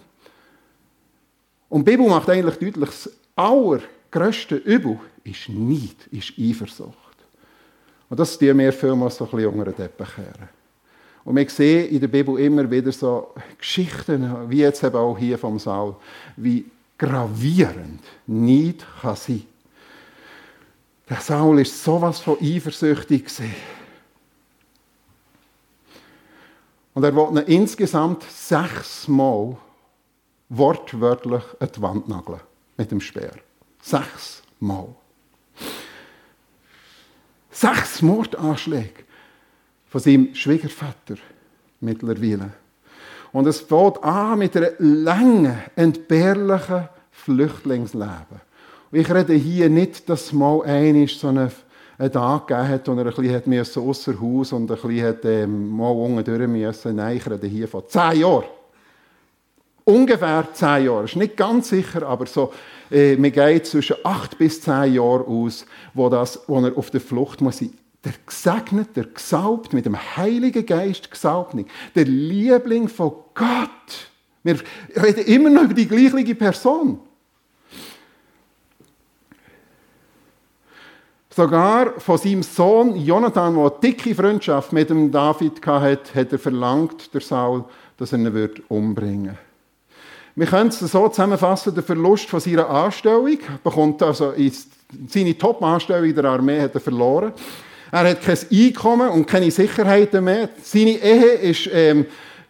Und 1.68 1.87
die 1.87 1.92
Bibel 1.92 2.09
macht 2.09 2.29
eigentlich 2.29 2.57
deutlich, 2.57 2.90
das 2.90 3.11
allergrößte 3.37 4.57
Übel 4.57 4.98
ist 5.22 5.48
Neid, 5.48 5.96
ist 6.11 6.33
Eifersucht. 6.38 6.96
Und 8.09 8.18
das 8.18 8.37
tun 8.37 8.59
wir 8.59 8.72
vielmals 8.72 9.16
so 9.16 9.24
ein 9.24 9.31
bisschen 9.31 9.53
unter 9.53 9.64
den 9.66 9.76
Teppich 9.76 10.14
kehren. 10.16 10.48
Und 11.24 11.37
wir 11.37 11.48
sehen 11.48 11.90
in 11.90 12.00
der 12.00 12.09
Bibel 12.09 12.38
immer 12.40 12.68
wieder 12.68 12.90
so 12.90 13.35
Geschichten, 13.57 14.50
wie 14.50 14.61
jetzt 14.61 14.83
eben 14.83 14.96
auch 14.96 15.16
hier 15.16 15.38
vom 15.38 15.59
Saul, 15.59 15.94
wie 16.37 16.64
gravierend 16.98 18.00
Neid 18.26 18.85
kann 19.00 19.16
sein. 19.16 19.44
Der 21.11 21.20
Saul 21.20 21.61
ist 21.61 21.83
sowas 21.83 22.20
von 22.20 22.38
eifersüchtig. 22.40 23.27
Und 26.94 27.03
er 27.03 27.14
wollte 27.16 27.40
insgesamt 27.40 28.23
sechsmal 28.23 29.57
wortwörtlich 30.49 31.42
an 31.59 31.68
die 31.75 31.83
Wand 31.83 32.09
nageln 32.09 32.40
mit 32.77 32.92
dem 32.92 33.01
Speer. 33.01 33.35
Sechsmal. 33.83 34.94
Sechs 37.51 38.03
Mordanschläge 38.03 39.05
von 39.88 40.01
seinem 40.01 40.33
Schwiegervater 40.37 41.16
mittlerweile. 41.81 42.53
Und 43.33 43.49
es 43.49 43.61
fängt 43.61 44.03
an 44.05 44.38
mit 44.38 44.57
einem 44.57 44.75
langen, 44.79 45.59
entbehrlichen 45.75 46.88
Flüchtlingsleben. 47.11 48.50
Und 48.92 48.98
ich 48.98 49.12
rede 49.12 49.35
hier 49.35 49.68
nicht, 49.68 50.09
dass 50.09 50.33
mal 50.33 50.62
einer 50.64 51.07
so 51.07 51.29
einen, 51.29 51.50
einen 51.98 52.12
Tag 52.12 52.46
gegeben 52.48 52.68
hat, 52.68 52.88
wo 52.88 52.92
er 52.92 53.07
ein 53.07 53.14
bisschen 53.14 53.59
musste, 53.59 53.81
ausser 53.81 54.20
Haus 54.20 54.53
und 54.53 54.70
ein 54.70 54.76
bisschen 54.76 55.07
hat, 55.07 55.24
ähm, 55.24 55.68
mal 55.68 55.90
unten 55.90 56.24
durch 56.24 56.48
müssen. 56.48 56.96
Nein, 56.96 57.16
ich 57.16 57.31
rede 57.31 57.46
hier 57.46 57.68
von 57.68 57.85
zehn 57.87 58.20
Jahren. 58.20 58.44
Ungefähr 59.85 60.48
zehn 60.53 60.87
Jahre. 60.87 61.05
Ist 61.05 61.16
nicht 61.16 61.37
ganz 61.37 61.68
sicher, 61.68 62.07
aber 62.07 62.26
so, 62.26 62.53
äh, 62.90 63.16
man 63.16 63.33
geht 63.33 63.66
zwischen 63.66 63.96
acht 64.03 64.37
bis 64.38 64.61
zehn 64.61 64.94
Jahren 64.94 65.24
aus, 65.26 65.66
wo, 65.94 66.09
das, 66.09 66.40
wo 66.46 66.59
er 66.61 66.76
auf 66.76 66.90
der 66.90 67.00
Flucht 67.00 67.40
muss 67.40 67.59
sein 67.59 67.72
der 68.05 68.14
gesegnet, 68.24 68.96
der 68.96 69.05
gesaubt, 69.05 69.72
mit 69.72 69.85
dem 69.85 69.96
Heiligen 70.16 70.64
Geist 70.64 71.11
gesaubt, 71.11 71.55
der 71.94 72.05
Liebling 72.05 72.88
von 72.88 73.12
Gott. 73.35 74.11
Wir 74.42 74.59
reden 74.96 75.26
immer 75.26 75.50
noch 75.50 75.64
über 75.64 75.74
die 75.74 75.87
gleiche 75.87 76.35
Person. 76.35 77.00
Sogar 81.35 82.01
von 82.01 82.19
seinem 82.19 82.43
Sohn 82.43 82.97
Jonathan, 82.97 83.55
der 83.55 83.62
eine 83.62 83.73
dicke 83.81 84.14
Freundschaft 84.14 84.73
mit 84.73 84.90
dem 84.90 85.12
David 85.12 85.64
hatte, 85.64 86.14
hat 86.14 86.33
er 86.33 86.38
verlangt, 86.38 87.14
der 87.14 87.21
Saul, 87.21 87.64
dass 87.97 88.12
er 88.12 88.19
ihn 88.19 88.51
umbringen 88.69 89.27
würde. 89.27 89.38
Wir 90.35 90.47
können 90.47 90.71
es 90.71 90.79
so 90.79 91.09
zusammenfassen, 91.09 91.75
der 91.75 91.83
Verlust 91.83 92.29
von 92.29 92.40
seiner 92.40 92.69
Anstellung, 92.69 93.38
bekommt 93.62 94.03
also 94.03 94.33
seine 95.09 95.38
Top-Anstellung 95.38 96.09
in 96.09 96.14
der 96.14 96.25
Armee 96.25 96.61
hat 96.61 96.75
er 96.75 96.81
verloren. 96.81 97.33
Er 97.93 98.11
hat 98.11 98.23
kein 98.23 98.38
Einkommen 98.51 99.09
und 99.11 99.27
keine 99.27 99.51
Sicherheiten 99.51 100.25
mehr. 100.25 100.49
Seine 100.62 100.93
Ehe 100.93 101.33
ist 101.35 101.69
ähm, 101.73 102.07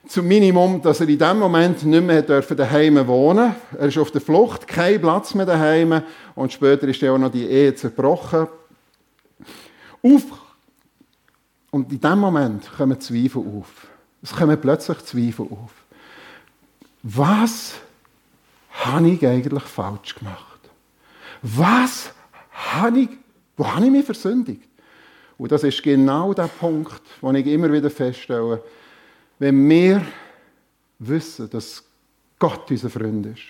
zum 0.07 0.29
Minimum, 0.29 0.83
dass 0.83 1.01
er 1.01 1.09
in 1.09 1.19
dem 1.19 1.38
Moment 1.38 1.83
nicht 1.85 2.05
mehr 2.05 2.23
daheim 2.23 3.07
wohnen 3.07 3.55
Er 3.79 3.88
ist 3.88 3.99
auf 3.99 4.11
der 4.11 4.21
Flucht, 4.21 4.66
kein 4.66 5.01
Platz 5.01 5.35
mehr 5.35 5.47
daheim 5.47 6.03
und 6.35 6.53
später 6.53 6.88
ist 6.88 7.03
auch 7.05 7.19
noch 7.19 7.33
die 7.33 7.47
Ehe 7.47 7.75
zerbrochen. 7.75 8.47
Auf 10.03 10.25
und 11.71 11.93
in 11.93 12.01
dem 12.01 12.19
Moment 12.19 12.71
kommen 12.77 13.01
Zweifel 13.01 13.43
auf. 13.43 13.87
Es 14.23 14.33
kommen 14.33 14.61
plötzlich 14.61 14.99
Zweifel 14.99 15.47
auf. 15.51 15.73
was 17.03 17.75
habe 18.71 19.09
ich 19.09 19.27
eigentlich 19.27 19.63
falsch 19.63 20.15
gemacht? 20.15 20.61
Was 21.43 22.13
habe 22.51 23.01
ich, 23.01 23.09
wo 23.57 23.67
habe 23.67 23.87
ich 23.87 23.91
mich 23.91 24.05
versündigt? 24.05 24.69
Und 25.39 25.51
das 25.53 25.65
ist 25.65 25.83
genau 25.83 26.35
der 26.35 26.49
Punkt, 26.49 27.01
den 27.23 27.35
ich 27.37 27.47
immer 27.47 27.73
wieder 27.73 27.91
feststelle. 27.91 28.63
Wenn 29.39 29.69
wir 29.69 30.05
wissen, 30.99 31.49
dass 31.49 31.83
Gott 32.39 32.71
unser 32.71 32.91
Freund 32.91 33.27
ist, 33.27 33.43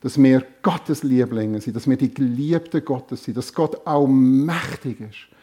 dass 0.00 0.16
wir 0.22 0.46
Gottes 0.62 1.02
Lieblinge 1.02 1.60
sind, 1.60 1.76
dass 1.76 1.88
wir 1.88 1.96
die 1.96 2.12
Geliebten 2.12 2.82
Gottes 2.82 3.24
sind, 3.24 3.36
dass 3.36 3.52
Gott 3.52 3.86
allmächtig 3.86 5.00
ist 5.00 5.39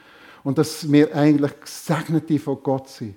und 0.47 0.57
dass 0.57 0.89
wir 0.89 1.13
eigentlich 1.13 1.60
Gesegnete 1.60 2.39
von 2.39 2.63
Gott 2.63 2.88
sind. 2.88 3.15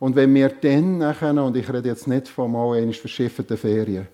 Und 0.00 0.16
wenn 0.16 0.34
wir 0.34 0.48
dann 0.48 0.98
nachher, 0.98 1.32
und 1.44 1.56
ich 1.56 1.72
rede 1.72 1.90
jetzt 1.90 2.08
nicht 2.08 2.26
von 2.26 2.50
mal 2.50 2.76
einer 2.76 2.92
verschifften 2.92 3.56
Ferien, 3.56 4.08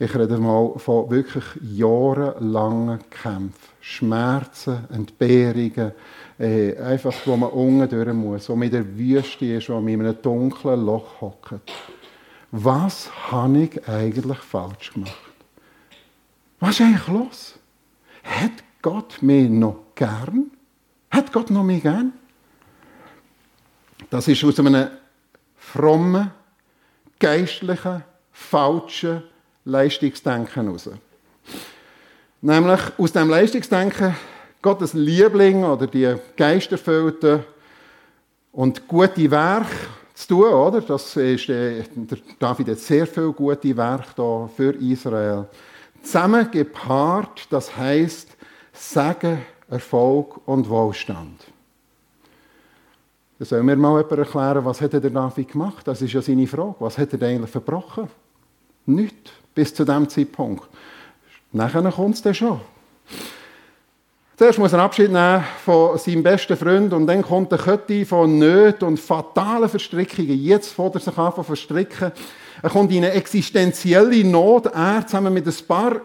ich 0.00 0.12
rede 0.12 0.36
mal 0.38 0.72
von 0.76 1.08
wirklich 1.08 1.44
jahrelangen 1.62 2.98
Kämpfen, 3.10 3.52
Schmerzen, 3.80 4.88
Entbehrungen, 4.92 5.92
äh, 6.36 6.76
einfach, 6.78 7.14
wo 7.26 7.36
man 7.36 7.50
unten 7.50 7.88
durch 7.88 8.12
muss, 8.12 8.48
wo 8.48 8.56
man 8.56 8.66
in 8.66 8.72
der 8.72 8.98
Wüste 8.98 9.46
ist, 9.46 9.68
wo 9.68 9.74
man 9.74 9.86
in 9.86 10.00
einem 10.00 10.20
dunklen 10.20 10.84
Loch 10.84 11.20
hockt. 11.20 11.60
Was 12.50 13.08
habe 13.30 13.56
ich 13.56 13.88
eigentlich 13.88 14.38
falsch 14.38 14.94
gemacht? 14.94 15.14
Was 16.58 16.70
ist 16.70 16.80
eigentlich 16.80 17.06
los? 17.06 17.54
Hat 18.24 18.64
Gott 18.82 19.22
mich 19.22 19.48
noch 19.48 19.76
gern? 19.94 20.50
Hat 21.14 21.32
Gott 21.32 21.48
noch 21.48 21.62
mich 21.62 21.80
gern? 21.80 22.12
Das 24.10 24.26
ist 24.26 24.42
aus 24.42 24.58
einem 24.58 24.88
frommen, 25.56 26.32
geistlichen, 27.20 28.02
falschen 28.32 29.22
Leistungsdenken 29.64 30.64
heraus. 30.64 30.90
Nämlich 32.40 32.80
aus 32.98 33.12
dem 33.12 33.30
Leistungsdenken 33.30 34.16
Gottes 34.60 34.92
Liebling 34.94 35.62
oder 35.62 35.86
die 35.86 36.16
Geisterfüllten 36.36 37.44
und 38.50 38.88
gute 38.88 39.30
Werke 39.30 39.70
zu 40.14 40.26
tun, 40.26 40.52
oder? 40.52 40.80
Das 40.80 41.14
ist, 41.14 41.48
äh, 41.48 41.84
David 42.40 42.70
hat 42.70 42.78
sehr 42.78 43.06
viel 43.06 43.30
gute 43.30 43.76
Werke 43.76 44.08
da 44.16 44.50
für 44.56 44.74
Israel. 44.74 45.46
Zusammen 46.02 46.50
gepaart, 46.50 47.46
das 47.50 47.76
heißt 47.76 48.36
Segen, 48.72 49.38
Erfolg 49.68 50.40
und 50.46 50.68
Wohlstand. 50.68 51.40
Da 53.38 53.44
soll 53.44 53.62
mir 53.62 53.76
mal 53.76 54.00
jemand 54.00 54.18
erklären, 54.18 54.64
was 54.64 54.80
hat 54.80 54.92
der 54.92 55.00
David 55.00 55.50
gemacht? 55.50 55.86
Das 55.86 56.00
ist 56.00 56.12
ja 56.12 56.22
seine 56.22 56.46
Frage. 56.46 56.76
Was 56.78 56.98
hat 56.98 57.12
er 57.12 57.28
eigentlich 57.28 57.50
verbrochen? 57.50 58.08
Nichts. 58.86 59.32
Bis 59.54 59.74
zu 59.74 59.84
diesem 59.84 60.08
Zeitpunkt. 60.08 60.68
Nachher 61.52 61.82
kommt 61.90 62.14
es 62.14 62.22
dann 62.22 62.34
schon. 62.34 62.60
Zuerst 64.36 64.58
muss 64.58 64.72
er 64.72 64.80
Abschied 64.80 65.12
nehmen 65.12 65.44
von 65.64 65.96
seinem 65.96 66.24
besten 66.24 66.56
Freund 66.56 66.92
und 66.92 67.06
dann 67.06 67.22
kommt 67.22 67.52
eine 67.52 67.62
Kette 67.62 68.04
von 68.04 68.36
Nöten 68.36 68.88
und 68.88 68.98
fatalen 68.98 69.68
Verstrickungen. 69.68 70.42
Jetzt 70.42 70.72
fährt 70.72 70.96
er 70.96 71.00
sich 71.00 71.16
an 71.16 71.32
zu 71.32 71.42
verstricken. 71.44 72.10
Er 72.60 72.70
kommt 72.70 72.90
in 72.90 73.04
eine 73.04 73.12
existenzielle 73.12 74.24
Not, 74.24 74.66
er 74.66 75.06
zusammen 75.06 75.32
mit 75.32 75.46
ein 75.46 75.54
paar 75.68 76.00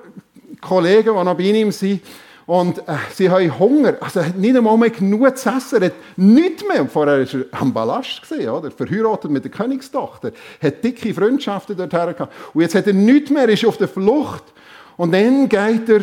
Kollegen, 0.62 1.15
die 1.15 1.24
noch 1.24 1.38
bei 1.38 1.43
ihm 1.43 1.72
sind. 1.72 2.02
Und 2.49 2.79
äh, 2.79 2.95
sie 3.13 3.29
haben 3.29 3.59
Hunger. 3.59 3.97
Also 4.01 4.25
hat 4.25 4.35
nicht 4.35 4.57
einmal 4.57 4.75
mehr 4.75 4.89
genug 4.89 5.38
zu 5.38 5.49
essen. 5.49 5.83
Hat 5.83 5.93
nichts 6.17 6.67
mehr. 6.67 6.81
Und 6.81 6.91
vorher 6.91 7.19
war 7.19 7.41
er 7.41 7.62
am 7.62 7.71
Ballast, 7.71 8.23
gewesen, 8.23 8.49
oder? 8.49 8.71
verheiratet 8.71 9.29
mit 9.29 9.43
der 9.43 9.51
Königstochter. 9.51 10.31
Er 10.59 10.69
hat 10.69 10.83
dicke 10.83 11.13
Freundschaften 11.13 11.77
dorthin 11.77 12.15
gehabt. 12.15 12.33
Und 12.55 12.62
jetzt 12.63 12.73
hat 12.73 12.88
er 12.88 12.93
nichts 12.93 13.29
mehr, 13.29 13.47
ist 13.49 13.65
auf 13.65 13.77
der 13.77 13.88
Flucht. 13.88 14.43
Und 14.97 15.12
dann 15.12 15.47
geht 15.47 15.89
er 15.89 16.01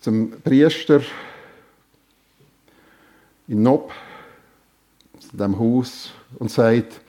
zum 0.00 0.42
Priester 0.42 1.00
in 3.48 3.62
Nob, 3.62 3.92
zu 5.20 5.34
dem 5.38 5.58
Haus, 5.58 6.12
und 6.38 6.50
sagt, 6.50 7.00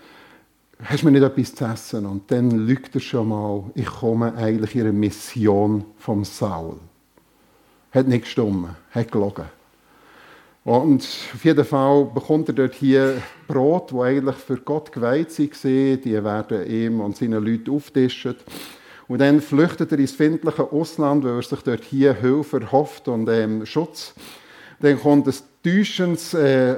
hast 0.84 1.02
du 1.02 1.06
mir 1.06 1.12
nicht 1.12 1.24
etwas 1.24 1.56
zu 1.56 1.65
essen? 1.65 2.06
Und 2.06 2.30
dann 2.32 2.52
lügt 2.52 2.96
er 2.96 3.02
schon 3.02 3.30
mal, 3.30 3.63
ich 3.76 3.86
komme 3.86 4.34
eigentlich 4.36 4.80
eine 4.80 4.91
Mission 4.91 5.86
vom 5.98 6.24
Saul. 6.24 6.78
Hat 7.91 8.08
nicht 8.08 8.24
gestimmt, 8.24 8.69
hat 8.91 9.12
gelogen. 9.12 9.46
Und 10.63 11.02
auf 11.34 11.43
jeden 11.43 11.65
Fall 11.65 12.06
bekommt 12.06 12.48
er 12.48 12.54
dort 12.54 12.74
hier 12.74 13.22
Brot, 13.48 13.91
wo 13.91 14.04
eigentlich 14.04 14.38
für 14.38 14.58
Gott 14.58 14.91
geweiht 14.91 15.38
war. 15.38 15.98
Die 15.98 16.24
werden 16.24 16.67
ihm 16.67 17.02
und 17.02 17.17
seinen 17.17 17.43
Leuten 17.43 17.72
auftischen. 17.72 18.36
Und 19.08 19.19
dann 19.19 19.41
flüchtet 19.41 19.91
er 19.91 20.00
ins 20.00 20.13
findliche 20.13 20.72
Ausland, 20.72 21.26
weil 21.26 21.36
er 21.36 21.41
sich 21.41 21.60
dort 21.62 21.84
hier 21.84 22.13
Hilfe 22.13 22.62
erhofft 22.62 23.10
und 23.10 23.28
ähm, 23.28 23.65
Schutz. 23.65 24.13
Dann 24.80 25.00
kommt 25.00 25.28
ein 25.28 25.34
täuschendes, 25.63 26.34
äh, 26.34 26.78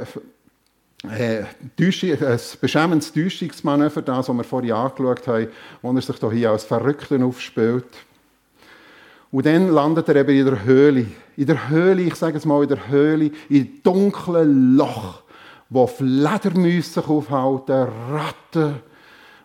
äh, 1.10 1.46
ein 1.80 2.40
beschämendes 2.62 3.12
Täuschungsmanöver, 3.14 4.02
das, 4.02 4.28
wir 4.30 4.44
vorhin 4.44 4.72
angeschaut 4.72 5.28
haben, 5.28 5.48
wo 5.82 5.92
er 5.92 6.02
sich 6.02 6.16
hier 6.32 6.52
als 6.52 6.64
Verrückten 6.64 7.24
aufspielt. 7.24 7.86
Und 9.32 9.46
dann 9.46 9.70
landet 9.70 10.08
er 10.10 10.16
eben 10.16 10.38
in 10.38 10.46
der 10.46 10.64
Höhle. 10.64 11.08
In 11.36 11.46
der 11.46 11.70
Höhle, 11.70 12.04
ich 12.04 12.16
sage 12.16 12.38
es 12.38 12.46
mal, 12.46 12.64
in 12.64 12.70
der 12.70 12.88
Höhle, 12.88 13.32
in 13.50 13.82
dunklen 13.84 14.78
Loch, 14.78 15.24
wo 15.70 15.88
Fledermäuse 15.88 17.02
sich 17.02 17.08
aufhalten, 17.08 17.88
Ratten, 18.10 18.76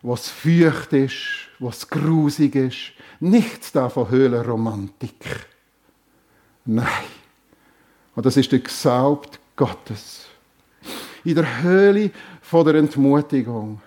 wo 0.02 0.14
es 0.14 0.28
feucht 0.28 0.92
ist, 0.92 1.48
was 1.58 1.88
grusig 1.88 2.54
ist. 2.54 2.92
Nichts 3.18 3.72
da 3.72 3.88
von 3.88 4.08
Höhlenromantik. 4.08 5.46
Nein. 6.64 6.86
Und 8.14 8.26
das 8.26 8.36
ist 8.36 8.52
der 8.52 8.60
Gesaubt 8.60 9.40
Gottes. 9.56 10.29
In 11.24 11.34
der 11.34 11.62
Höhle 11.62 12.10
der 12.52 12.74
Entmutigung. 12.74 13.80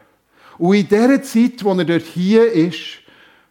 Und 0.57 0.75
in 0.75 0.87
der 0.87 1.21
Zeit, 1.23 1.63
wo 1.63 1.73
er 1.73 1.85
dort 1.85 2.03
hier 2.03 2.51
ist, 2.51 2.99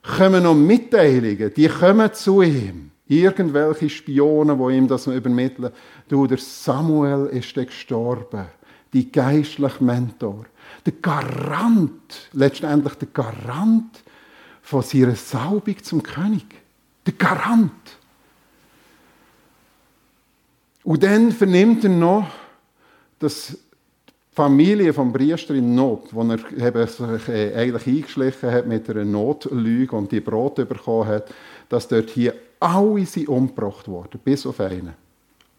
kommen 0.03 0.43
noch 0.43 0.55
Mitteilungen, 0.55 1.53
die 1.55 1.69
kommen 1.69 2.13
zu 2.13 2.43
ihm. 2.43 2.91
Irgendwelche 3.07 3.91
Spionen, 3.91 4.59
die 4.59 4.77
ihm 4.77 4.89
das 4.89 5.07
übermitteln. 5.07 5.73
Du, 6.09 6.27
der 6.27 6.39
Samuel 6.39 7.27
ist 7.27 7.55
gestorben. 7.55 8.47
Die 8.93 9.11
geistliche 9.11 9.83
Mentor. 9.83 10.47
Der 10.87 10.95
Garant, 10.95 12.29
letztendlich 12.33 12.95
der 12.95 13.09
Garant 13.09 14.03
von 14.63 14.83
seiner 14.83 15.15
Salbung 15.15 15.83
zum 15.83 16.03
König. 16.03 16.45
Der 17.07 17.15
Garant. 17.15 17.73
Und 20.85 21.03
dann 21.03 21.33
vernimmt 21.33 21.85
er 21.85 21.91
noch, 21.91 22.29
dass 23.19 23.59
Familie 24.35 24.95
vom 24.95 25.13
Priester 25.13 25.55
in 25.55 25.75
Not, 25.75 26.09
wo 26.11 26.23
er 26.23 26.87
sich 26.87 27.29
äh, 27.29 27.55
eigentlich 27.55 27.87
eingeschlichen 27.87 28.51
hat 28.51 28.67
mit 28.67 28.89
einer 28.89 29.05
Notlüge 29.05 29.95
und 29.95 30.11
die 30.11 30.21
Brot 30.21 30.57
bekommen 30.57 31.07
hat, 31.07 31.33
dass 31.69 31.87
dort 31.87 32.09
hier 32.11 32.35
alle 32.59 33.05
sind 33.05 33.29
umgebracht 33.29 33.89
worden, 33.89 34.19
bis 34.25 34.47
auf 34.47 34.59
einen. 34.61 34.95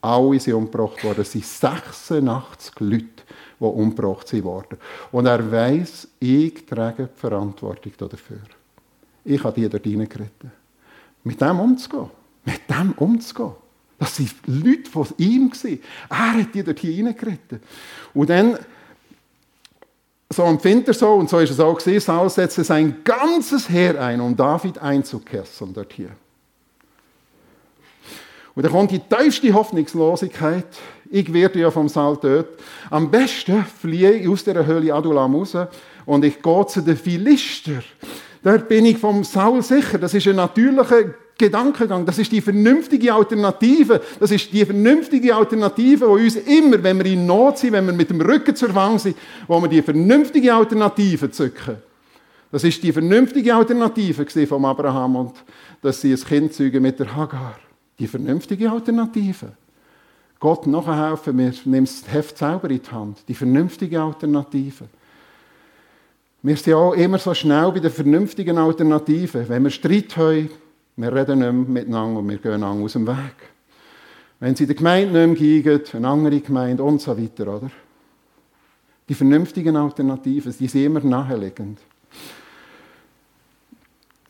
Alle 0.02 0.40
sind 0.40 0.54
umgebracht 0.54 1.04
worden. 1.04 1.22
Es 1.22 1.32
sind 1.32 1.46
86 1.46 2.80
Leute, 2.80 3.06
die 3.60 3.64
umgebracht 3.64 4.44
worden. 4.44 4.78
Und 5.12 5.28
er 5.28 5.52
weiß, 5.52 6.08
ich 6.20 6.66
trage 6.66 7.10
die 7.14 7.20
Verantwortung 7.20 7.94
dafür. 7.98 8.42
Ich 9.24 9.44
habe 9.44 9.54
die 9.54 9.70
dort 9.70 9.86
reingeritten. 9.86 10.52
Mit 11.24 11.40
dem 11.40 11.60
umzugehen. 11.60 12.10
Mit 12.44 12.62
dem 12.70 12.92
umzugehen. 12.94 13.63
Das 14.04 14.20
waren 14.20 14.64
Leute 14.64 14.90
von 14.90 15.08
ihm. 15.18 15.52
Er 16.10 16.34
hat 16.34 16.54
die 16.54 16.64
dort 16.64 16.80
hier 16.80 17.06
reingeritten. 17.06 17.62
Und 18.14 18.30
dann, 18.30 18.58
so 20.30 20.44
empfindet 20.44 20.90
er 20.90 20.94
so, 20.94 21.14
und 21.14 21.30
so 21.30 21.40
ist 21.40 21.52
es 21.52 21.60
auch 21.60 21.78
gewesen, 21.78 22.06
Saul 22.06 22.30
setzte 22.30 22.64
sein 22.64 22.98
ganzes 23.04 23.70
Heer 23.70 24.02
ein, 24.02 24.20
um 24.20 24.36
David 24.36 24.80
einzukesseln 24.80 25.74
dort 25.74 25.94
hier. 25.94 26.10
Und 28.56 28.64
dann 28.64 28.72
kommt 28.72 28.92
die 28.92 29.00
tiefste 29.00 29.54
Hoffnungslosigkeit. 29.54 30.68
Ich 31.10 31.32
werde 31.32 31.60
ja 31.60 31.72
vom 31.72 31.90
Saul 31.90 32.20
töten. 32.20 32.62
Am 32.90 33.10
besten 33.10 33.66
fliehe 33.66 34.12
ich 34.12 34.28
aus 34.28 34.44
der 34.44 34.66
Höhle 34.66 34.94
Adulam 34.94 35.36
raus 35.36 35.56
und 36.06 36.26
ich 36.26 36.42
gehe 36.42 36.68
zu 36.68 36.82
den 36.82 36.98
Philister. 36.98 37.82
Dort 38.44 38.68
bin 38.68 38.86
ich 38.86 38.98
vom 38.98 39.24
Saul 39.24 39.62
sicher. 39.62 39.98
Das 39.98 40.14
ist 40.14 40.28
ein 40.28 40.36
natürlicher 40.36 41.14
Gedankengang. 41.38 42.06
Das 42.06 42.20
ist 42.20 42.32
die 42.32 42.42
vernünftige 42.42 43.14
Alternative. 43.14 44.02
Das 44.20 44.32
ist 44.32 44.52
die 44.52 44.66
vernünftige 44.66 45.36
Alternative, 45.36 46.06
die 46.06 46.26
uns 46.26 46.36
immer, 46.36 46.84
wenn 46.84 46.98
wir 46.98 47.06
in 47.06 47.26
Not 47.26 47.58
sind, 47.58 47.72
wenn 47.72 47.86
wir 47.86 47.94
mit 47.94 48.10
dem 48.10 48.22
Rücken 48.22 48.56
zur 48.56 48.76
Wand 48.76 49.02
sind, 49.02 49.18
wo 49.48 49.60
wir 49.62 49.70
die 49.70 49.82
vernünftige 49.82 50.54
Alternative 50.54 51.32
zücken. 51.32 51.78
Das 52.52 52.64
ist 52.64 52.84
die 52.84 52.92
vernünftige 52.92 53.56
Alternative 53.56 54.46
von 54.46 54.66
Abraham 54.66 55.16
und 55.16 55.34
dass 55.82 56.02
sie 56.02 56.14
ein 56.14 56.20
Kind 56.20 56.54
zeugen 56.54 56.84
mit 56.84 57.00
der 57.00 57.16
Hagar. 57.16 57.56
Die 57.98 58.08
vernünftige 58.08 58.70
Alternative. 58.70 59.54
Gott 60.40 60.68
nachhelfen, 60.68 61.38
wir 61.38 61.54
nehmen 61.66 61.86
das 61.86 62.04
Heft 62.14 62.38
selber 62.38 62.70
in 62.70 62.82
die 62.82 62.92
Hand. 62.92 63.24
Die 63.28 63.34
vernünftige 63.34 64.02
Alternative. 64.02 64.86
Wir 66.46 66.58
sind 66.58 66.74
auch 66.74 66.92
immer 66.92 67.20
so 67.20 67.34
schnell 67.34 67.72
bei 67.72 67.80
den 67.80 67.90
vernünftigen 67.90 68.58
Alternativen. 68.58 69.48
Wenn 69.48 69.64
wir 69.64 69.70
Streit 69.70 70.18
haben, 70.18 70.50
wir 70.98 71.16
reden 71.16 71.40
nicht 71.40 71.54
mehr 71.54 71.54
miteinander 71.54 72.20
und 72.20 72.30
wir 72.30 72.38
gehen 72.38 72.62
aus 72.62 72.94
dem 72.94 73.08
Weg. 73.08 73.36
Wenn 74.42 74.54
sie 74.54 74.66
in 74.66 74.68
der 74.68 74.76
Gemeinde 74.76 75.26
nicht 75.26 75.40
mehr 75.40 75.78
gehen, 75.78 75.82
eine 75.94 76.08
andere 76.10 76.42
Gemeinde 76.42 76.84
und 76.84 77.02
so 77.02 77.18
weiter, 77.18 77.48
oder? 77.48 77.72
Die 79.08 79.14
vernünftigen 79.14 79.78
Alternativen, 79.78 80.54
die 80.60 80.68
sind 80.68 80.84
immer 80.84 81.00
naheliegend. 81.00 81.80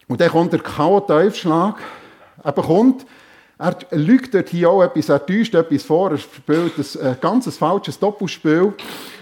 Und 0.08 0.21
dann 0.21 0.30
kommt 0.30 0.54
der 0.54 0.60
K.O.-Teufschlag. 0.60 1.78
Er 2.43 2.52
bekommt, 2.52 3.08
er 3.63 3.78
lügt 3.91 4.34
dort 4.34 4.49
hier 4.49 4.69
auch 4.69 4.84
etwas, 4.84 5.08
er 5.08 5.26
täuscht 5.26 5.56
etwas 5.56 5.84
vor, 5.84 6.12
er 6.12 6.17
spielt 6.17 6.78
ein 6.78 7.13
äh, 7.13 7.15
ganz 7.19 7.56
falsches 7.56 7.97
Doppelspiel. 7.97 8.73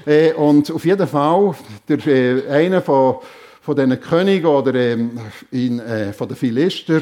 Äh, 0.05 0.33
und 0.33 0.71
auf 0.71 0.83
jeden 0.83 1.07
Fall, 1.07 1.55
der, 1.87 2.07
äh, 2.07 2.47
einer 2.49 2.81
von, 2.81 3.17
von 3.61 3.75
diesen 3.75 4.01
Königen 4.01 4.47
oder 4.47 4.73
ähm, 4.73 5.19
in, 5.51 5.79
äh, 5.79 6.11
von 6.11 6.27
den 6.27 6.37
Philister, 6.37 7.01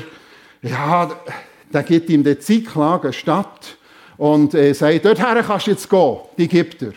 ja, 0.62 1.10
der 1.72 1.84
gibt 1.84 2.10
ihm 2.10 2.24
den 2.24 2.42
Ziklag, 2.42 3.04
eine 3.04 3.14
Stadt, 3.14 3.78
und 4.18 4.54
äh, 4.54 4.74
sagt, 4.74 5.06
dorthin 5.06 5.44
kannst 5.48 5.68
du 5.68 5.72
jetzt 5.72 5.90
gehen, 5.90 6.18
die 6.38 6.50
gibt 6.50 6.82
er. 6.82 6.92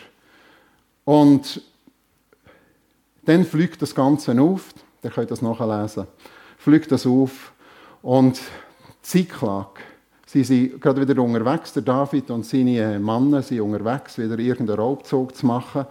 Und 1.05 1.61
dann 3.23 3.45
fliegt 3.45 3.81
das 3.81 3.95
Ganze 3.95 4.37
auf, 4.41 4.73
ihr 5.01 5.09
könnt 5.09 5.31
das 5.31 5.41
nachlesen, 5.41 6.05
fliegt 6.57 6.91
das 6.91 7.07
auf 7.07 7.53
und 8.01 8.41
Ziklag, 9.01 9.79
sie 10.33 10.43
sind 10.43 10.81
gerade 10.81 11.07
wieder 11.07 11.21
unterwegs, 11.21 11.73
der 11.73 11.83
David 11.83 12.31
und 12.31 12.43
seine 12.43 12.99
Männer 12.99 13.43
sind 13.43 13.61
unterwegs, 13.61 14.17
wieder 14.17 14.39
irgendeinen 14.39 14.79
Raubzug 14.79 15.35
zu 15.35 15.45
machen 15.45 15.85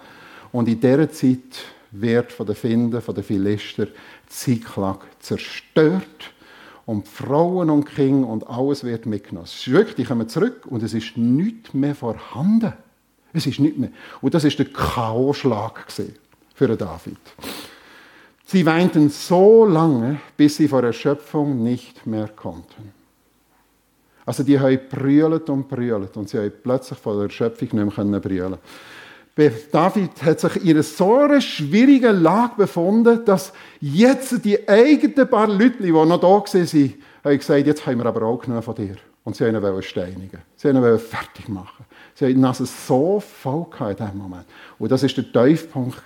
und 0.51 0.69
in 0.69 0.81
dieser 0.81 1.11
Zeit 1.11 1.65
wird 1.93 2.33
von 2.33 2.47
den 2.47 2.57
Finden, 2.57 3.01
von 3.01 3.15
den 3.15 3.23
Philister 3.23 3.87
Ziklag 4.27 4.99
zerstört 5.21 6.33
und 6.87 7.07
Frauen 7.07 7.71
und 7.71 7.85
Kinder 7.85 8.27
und 8.29 8.49
alles 8.49 8.83
wird 8.83 9.07
mitgenommen. 9.07 9.45
Es 9.45 9.55
ist 9.55 9.71
wirklich, 9.71 9.95
die 9.95 10.05
kommen 10.05 10.29
zurück 10.29 10.63
und 10.67 10.83
es 10.83 10.95
ist 10.95 11.17
nichts 11.17 11.73
mehr 11.73 11.95
vorhanden. 11.95 12.73
Es 13.33 13.47
ist 13.47 13.61
nicht 13.61 13.79
mehr. 13.79 13.91
Und 14.21 14.35
das 14.35 14.45
ist 14.45 14.59
der 14.59 14.67
K.O.-Schlag 14.67 15.73
für 16.55 16.77
David. 16.77 17.17
Sie 18.45 18.67
weinten 18.67 19.09
so 19.09 19.65
lange, 19.65 20.21
bis 20.37 20.57
sie 20.57 20.69
vor 20.69 20.83
Erschöpfung 20.83 21.63
nicht 21.63 22.07
mehr 22.07 22.29
konnten. 22.29 23.02
Also 24.25 24.43
die 24.43 24.59
haben 24.59 24.79
brüllt 24.89 25.51
und 25.51 25.69
brüllt 25.69 26.17
und 26.17 26.29
sie 26.29 26.39
haben 26.39 26.53
plötzlich 26.63 26.99
vor 26.99 27.15
der 27.15 27.25
Erschöpfung 27.25 27.69
nicht 27.73 28.05
mehr 28.05 28.21
brüllen 28.21 28.59
David 29.35 30.23
hat 30.23 30.41
sich 30.41 30.65
in 30.65 30.83
so 30.83 31.17
einer 31.17 31.41
schwierigen 31.41 32.23
Lage 32.23 32.53
befunden, 32.59 33.25
dass 33.25 33.53
jetzt 33.81 34.45
die 34.45 34.69
eigenen 34.69 35.29
paar 35.29 35.49
Leute, 35.49 35.83
die 35.83 35.91
noch 35.91 36.21
da 36.21 36.27
waren, 36.27 36.95
haben 37.25 37.39
gesagt, 37.39 37.67
jetzt 37.67 37.87
haben 37.87 37.99
wir 37.99 38.07
aber 38.07 38.27
auch 38.27 38.39
genug 38.39 38.63
von 38.63 38.75
dir. 38.75 38.97
Und 39.25 39.37
sie 39.37 39.45
wollten 39.45 39.77
ihn 39.77 39.83
steinigen. 39.83 40.39
Sie 40.57 40.69
wollten 40.69 40.85
ihn 40.85 40.99
fertig 40.99 41.49
machen. 41.49 41.87
Sie 42.15 42.27
hatten 42.27 42.41
Nase 42.41 42.67
so 42.67 43.21
voll 43.21 43.67
in 43.81 43.97
diesem 43.97 44.19
Moment. 44.19 44.45
Und 44.79 44.93
das 44.93 45.03
war 45.03 45.09
der 45.09 45.47
Tiefpunkt. 45.47 46.03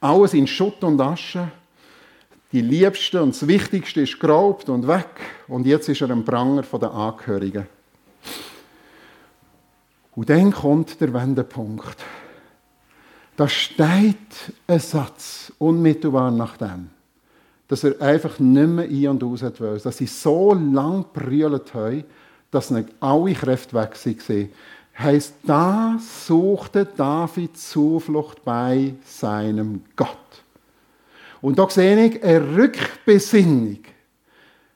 Alles 0.00 0.34
in 0.34 0.46
Schutt 0.46 0.82
und 0.82 1.00
Asche. 1.00 1.48
Die 2.52 2.60
Liebste 2.60 3.22
und 3.22 3.34
das 3.34 3.46
Wichtigste 3.46 4.02
ist 4.02 4.20
geraubt 4.20 4.68
und 4.68 4.86
weg. 4.86 5.08
Und 5.48 5.66
jetzt 5.66 5.88
ist 5.88 6.00
er 6.00 6.10
ein 6.10 6.24
Pranger 6.24 6.62
der 6.62 6.92
Angehörigen. 6.92 7.66
Und 10.14 10.30
dann 10.30 10.52
kommt 10.52 11.00
der 11.00 11.12
Wendepunkt. 11.12 11.96
Da 13.36 13.48
steht 13.48 14.52
ein 14.66 14.80
Satz 14.80 15.52
unmittelbar 15.58 16.30
nach 16.30 16.56
dem, 16.56 16.88
dass 17.68 17.84
er 17.84 18.00
einfach 18.00 18.38
nicht 18.38 18.68
mehr 18.68 18.86
ein- 18.86 19.08
und 19.08 19.24
aus 19.24 19.42
hat 19.42 19.60
wollen, 19.60 19.80
dass 19.82 19.98
sie 19.98 20.06
so 20.06 20.54
lang 20.54 21.04
brüllt 21.12 21.74
haben, 21.74 22.04
dass 22.50 22.70
nicht 22.70 22.88
alle 23.00 23.34
Kräfte 23.34 23.74
weg 23.74 23.96
waren. 24.06 24.48
Heißt, 24.98 25.34
da 25.42 25.98
suchte 25.98 26.86
David 26.86 27.58
Zuflucht 27.58 28.42
bei 28.42 28.94
seinem 29.04 29.84
Gott. 29.94 30.08
Und 31.40 31.58
da 31.58 31.68
sehe 31.68 32.06
ich 32.06 32.22
eine 32.22 32.56
Rückbesinnung 32.56 33.78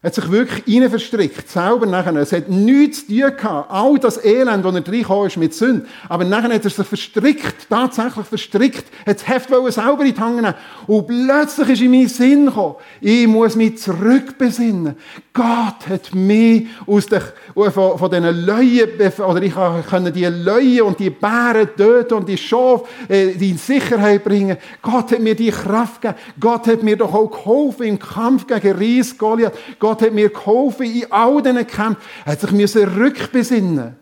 er 0.02 0.06
hat 0.06 0.14
sich 0.14 0.30
wirklich 0.30 0.80
rein 0.80 0.88
verstrickt, 0.88 1.46
selber 1.50 1.84
nachher. 1.84 2.16
Es 2.16 2.32
hat 2.32 2.48
nichts 2.48 3.06
zu 3.06 3.08
tun 3.08 3.36
gehabt. 3.36 3.70
All 3.70 3.98
das 3.98 4.24
Elend, 4.24 4.64
das 4.64 4.74
er 4.74 4.86
reingekommen 4.86 5.26
ist 5.26 5.36
mit 5.36 5.52
Sünde. 5.52 5.84
Aber 6.08 6.24
nachher 6.24 6.54
hat 6.54 6.64
er 6.64 6.70
sich 6.70 6.86
verstrickt, 6.86 7.68
tatsächlich 7.68 8.24
verstrickt, 8.24 8.84
hat 9.04 9.16
das 9.16 9.28
Heft 9.28 9.50
selber 9.50 10.02
in 10.02 10.14
die 10.14 10.18
Hand 10.18 10.36
nehmen. 10.36 10.54
Und 10.86 11.06
plötzlich 11.06 11.68
ist 11.68 11.82
in 11.82 11.90
meinen 11.90 12.08
Sinn 12.08 12.46
gekommen, 12.46 12.76
ich 13.02 13.26
muss 13.26 13.56
mich 13.56 13.76
zurückbesinnen. 13.76 14.96
Gott 15.34 15.86
hat 15.90 16.14
mich 16.14 16.68
aus 16.86 17.04
den, 17.06 17.20
von, 17.54 17.98
von 17.98 18.10
diesen 18.10 18.46
Löwen, 18.46 19.12
oder 19.22 19.42
ich 19.42 19.54
kann 19.54 20.12
die 20.14 20.24
Löwen 20.24 20.80
und 20.80 20.98
die 20.98 21.10
Bären 21.10 21.68
töten 21.76 22.14
und 22.14 22.28
die 22.28 22.38
Schafe 22.38 22.86
äh, 23.08 23.32
in 23.32 23.58
Sicherheit 23.58 24.24
bringen. 24.24 24.56
Gott 24.80 25.12
hat 25.12 25.20
mir 25.20 25.34
die 25.34 25.50
Kraft 25.50 26.00
gegeben. 26.00 26.20
Gott 26.40 26.66
hat 26.66 26.82
mir 26.82 26.96
doch 26.96 27.12
auch 27.12 27.30
geholfen 27.30 27.84
im 27.84 27.98
Kampf 27.98 28.46
gegen 28.46 28.78
Ries 28.78 29.16
Goliath. 29.18 29.52
Gott 29.78 29.89
hat 29.98 30.12
mir 30.12 30.28
geholfen 30.28 30.86
in 30.86 31.10
all 31.10 31.42
diesen 31.42 31.66
Kämpfen. 31.66 32.02
Er 32.24 32.32
hat 32.32 32.40
sich 32.40 32.76
rückbesinnen. 32.76 33.96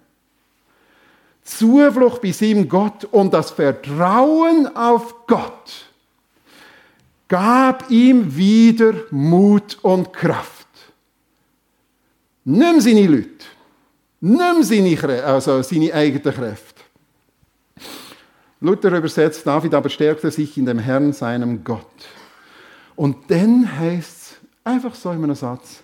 Zuflucht 1.42 2.20
bei 2.20 2.33
seinem 2.33 2.68
Gott 2.68 3.05
und 3.05 3.33
das 3.33 3.51
Vertrauen 3.51 4.74
auf 4.77 5.27
Gott 5.27 5.88
gab 7.29 7.90
ihm 7.90 8.35
wieder 8.35 8.94
Mut 9.11 9.79
und 9.83 10.12
Kraft. 10.12 10.66
Nimm 12.44 12.81
seine 12.81 13.07
Leute. 13.07 13.44
Nimm 14.20 14.62
seine, 14.62 15.24
also 15.24 15.62
seine 15.62 15.92
eigenen 15.92 16.35
Kräfte. 16.35 16.83
Luther 18.61 18.96
übersetzt, 18.96 19.46
David 19.46 19.74
aber 19.74 19.88
stärkte 19.88 20.31
sich 20.31 20.57
in 20.57 20.66
dem 20.66 20.79
Herrn, 20.79 21.12
seinem 21.12 21.62
Gott. 21.62 21.85
Und 22.96 23.31
dann 23.31 23.79
heißt 23.79 24.18
Einfach 24.69 24.95
so 24.95 25.11
in 25.13 25.25
einem 25.25 25.35
Satz. 25.35 25.83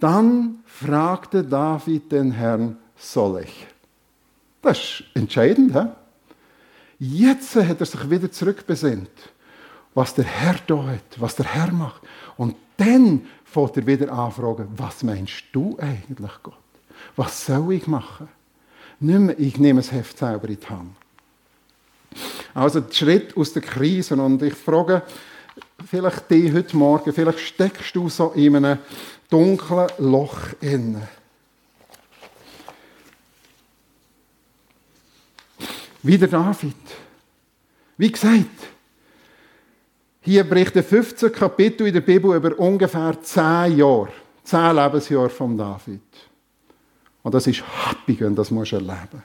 Dann 0.00 0.60
fragte 0.64 1.44
David 1.44 2.10
den 2.10 2.32
Herrn, 2.32 2.78
soll 2.96 3.42
ich? 3.42 3.66
Das 4.62 4.78
ist 4.78 5.04
entscheidend. 5.12 5.74
He? 5.74 5.86
Jetzt 6.98 7.54
hat 7.56 7.80
er 7.80 7.84
sich 7.84 8.08
wieder 8.08 8.32
zurückbesinnt, 8.32 9.10
was 9.92 10.14
der 10.14 10.24
Herr 10.24 10.54
hat, 10.54 11.18
was 11.18 11.36
der 11.36 11.44
Herr 11.44 11.72
macht. 11.72 12.00
Und 12.38 12.56
dann 12.78 13.26
fängt 13.44 13.76
er 13.76 13.86
wieder 13.86 14.10
anfragen, 14.10 14.66
was 14.78 15.02
meinst 15.02 15.44
du 15.52 15.76
eigentlich, 15.78 16.32
Gott? 16.42 16.54
Was 17.16 17.44
soll 17.44 17.74
ich 17.74 17.86
machen? 17.86 18.28
Nicht 18.98 19.18
mehr, 19.18 19.38
ich 19.38 19.58
nehme 19.58 19.80
das 19.80 19.92
Heft 19.92 20.16
selber 20.16 20.48
in 20.48 20.58
die 20.58 20.66
Hand. 20.66 20.96
Also 22.54 22.80
der 22.80 22.94
Schritt 22.94 23.36
aus 23.36 23.52
der 23.52 23.60
Krise. 23.60 24.14
Und 24.14 24.42
ich 24.42 24.54
frage, 24.54 25.02
vielleicht 25.84 26.30
die 26.30 26.52
heute 26.52 26.76
Morgen, 26.76 27.12
vielleicht 27.12 27.40
steckst 27.40 27.94
du 27.94 28.08
so 28.08 28.30
in 28.30 28.56
einem 28.56 28.78
dunklen 29.28 29.88
Loch 29.98 30.38
inne. 30.60 31.08
Wie 36.02 36.18
der 36.18 36.28
David. 36.28 36.76
Wie 37.96 38.10
gesagt, 38.10 38.46
hier 40.20 40.44
berichten 40.44 40.82
15 40.82 41.32
Kapitel 41.32 41.86
in 41.86 41.94
der 41.94 42.00
Bibel 42.00 42.34
über 42.34 42.58
ungefähr 42.58 43.20
10 43.20 43.76
Jahre, 43.76 44.08
10 44.44 44.76
Lebensjahre 44.76 45.30
von 45.30 45.56
David. 45.56 46.00
Und 47.22 47.34
das 47.34 47.46
ist 47.46 47.62
happig, 47.62 48.20
wenn 48.20 48.34
das 48.34 48.50
musst 48.50 48.72
erleben. 48.72 49.22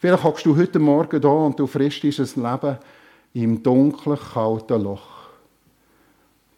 Vielleicht 0.00 0.24
hockst 0.24 0.46
du 0.46 0.56
heute 0.56 0.78
Morgen 0.78 1.20
da 1.20 1.28
und 1.28 1.58
du 1.58 1.66
fristest 1.66 2.36
ein 2.36 2.42
Leben 2.42 2.78
im 3.34 3.62
dunklen, 3.62 4.18
kalten 4.18 4.82
Loch. 4.82 5.13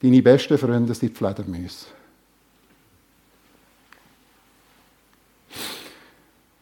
Deine 0.02 0.22
besten 0.22 0.58
Freunde 0.58 0.94
sind 0.94 1.12
die 1.12 1.16
Fledermäuse. 1.16 1.86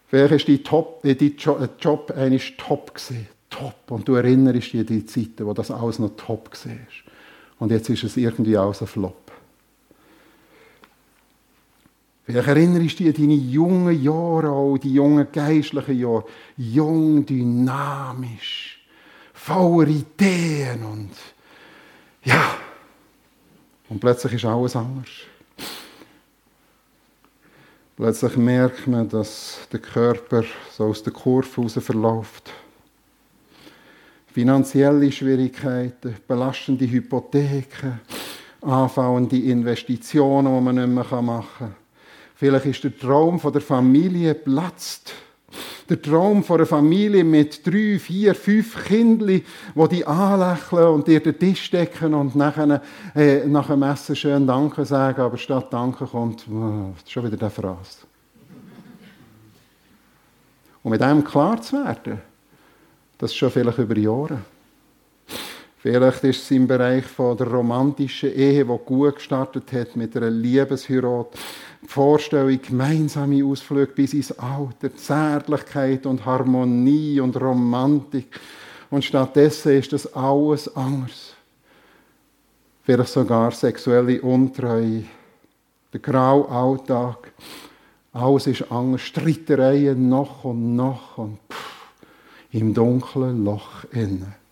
Vielleicht 0.06 0.48
war 0.48 0.54
dein, 0.54 0.64
Top, 0.64 1.04
äh, 1.04 1.14
dein 1.14 1.62
äh, 1.62 1.68
Job 1.80 2.12
eigentlich 2.16 2.56
top. 2.56 2.94
Gewesen. 2.94 3.28
Top. 3.50 3.90
Und 3.90 4.08
du 4.08 4.14
erinnerst 4.14 4.72
dich 4.72 4.80
an 4.80 4.86
die 4.86 5.06
Zeiten, 5.06 5.46
wo 5.46 5.52
das 5.52 5.70
alles 5.70 5.98
noch 5.98 6.16
top 6.16 6.50
war. 6.64 6.72
Und 7.58 7.70
jetzt 7.70 7.88
ist 7.88 8.04
es 8.04 8.16
irgendwie 8.16 8.56
alles 8.56 8.80
ein 8.80 8.86
Flop. 8.86 9.32
Vielleicht 12.24 12.48
erinnerst 12.48 13.00
du 13.00 13.04
dich 13.04 13.14
an 13.14 13.22
deine 13.22 13.34
jungen 13.34 14.02
Jahre, 14.02 14.50
auch 14.50 14.78
die 14.78 14.94
jungen 14.94 15.26
geistlichen 15.30 15.98
Jahre. 15.98 16.24
Jung, 16.56 17.26
dynamisch, 17.26 18.84
voller 19.32 19.88
Ideen 19.88 20.84
und 20.84 21.10
ja, 22.24 22.56
und 23.88 24.00
plötzlich 24.00 24.34
ist 24.34 24.44
alles 24.44 24.76
anders. 24.76 25.08
Plötzlich 27.96 28.36
merkt 28.36 28.86
man, 28.88 29.08
dass 29.08 29.68
der 29.70 29.78
Körper 29.78 30.42
so 30.72 30.86
aus 30.86 31.02
der 31.02 31.12
Kurve 31.12 31.62
raus 31.62 31.78
verläuft. 31.80 32.50
Finanzielle 34.26 35.12
Schwierigkeiten, 35.12 36.16
belastende 36.26 36.90
Hypotheken, 36.90 38.00
anfallende 38.62 39.38
Investitionen, 39.38 40.52
die 40.56 40.60
man 40.60 40.74
nicht 40.74 40.88
mehr 40.88 41.22
machen 41.22 41.48
kann. 41.58 41.76
Vielleicht 42.34 42.66
ist 42.66 42.82
der 42.82 42.98
Traum 42.98 43.38
von 43.38 43.52
der 43.52 43.62
Familie 43.62 44.34
platzt. 44.34 45.13
Der 45.88 46.00
Traum 46.00 46.42
von 46.42 46.56
einer 46.56 46.66
Familie 46.66 47.24
mit 47.24 47.66
drei, 47.66 47.98
vier, 47.98 48.34
fünf 48.34 48.84
Kindern, 48.86 49.28
die 49.28 49.88
die 49.90 50.06
anlächeln 50.06 50.88
und 50.88 51.06
dir 51.06 51.20
den 51.20 51.38
Tisch 51.38 51.70
decken 51.70 52.14
und 52.14 52.34
nachher, 52.34 52.80
äh, 53.14 53.46
nach 53.46 53.66
dem 53.66 53.82
Essen 53.82 54.16
schön 54.16 54.46
Danke 54.46 54.84
sagen, 54.86 55.20
aber 55.20 55.36
statt 55.36 55.66
Danke 55.70 56.06
kommt 56.06 56.46
oh, 56.50 56.94
schon 57.06 57.24
wieder 57.26 57.36
der 57.36 57.50
Phrase. 57.50 58.06
Und 60.82 60.90
mit 60.90 61.00
dem 61.00 61.22
klar 61.22 61.60
zu 61.60 61.76
werden, 61.76 62.20
das 63.18 63.34
schon 63.34 63.50
vielleicht 63.50 63.78
über 63.78 63.96
Jahre. 63.96 64.38
Vielleicht 65.84 66.24
ist 66.24 66.44
es 66.44 66.50
im 66.50 66.66
Bereich 66.66 67.04
von 67.04 67.36
der 67.36 67.46
romantischen 67.46 68.34
Ehe, 68.34 68.64
die 68.64 68.78
gut 68.86 69.16
gestartet 69.16 69.70
hat 69.70 69.94
mit 69.96 70.16
einer 70.16 70.30
Liebesheirat. 70.30 71.34
Die 71.82 71.88
Vorstellung, 71.88 72.58
gemeinsame 72.62 73.44
Ausflüge 73.44 73.92
bis 73.92 74.14
ins 74.14 74.32
Alter, 74.32 74.96
Zärtlichkeit 74.96 76.06
und 76.06 76.24
Harmonie 76.24 77.20
und 77.20 77.38
Romantik. 77.38 78.40
Und 78.88 79.04
stattdessen 79.04 79.72
ist 79.72 79.92
das 79.92 80.10
alles 80.14 80.74
anders. 80.74 81.34
Vielleicht 82.84 83.10
sogar 83.10 83.50
sexuelle 83.50 84.22
Untreue, 84.22 85.04
der 85.92 86.00
graue 86.00 86.48
Alltag. 86.48 87.30
Alles 88.14 88.46
ist 88.46 88.72
anders. 88.72 89.02
Streitereien 89.02 90.08
noch 90.08 90.44
und 90.44 90.76
noch 90.76 91.18
und 91.18 91.36
pff, 91.52 91.92
im 92.52 92.72
dunklen 92.72 93.44
Loch 93.44 93.84
innen. 93.92 94.43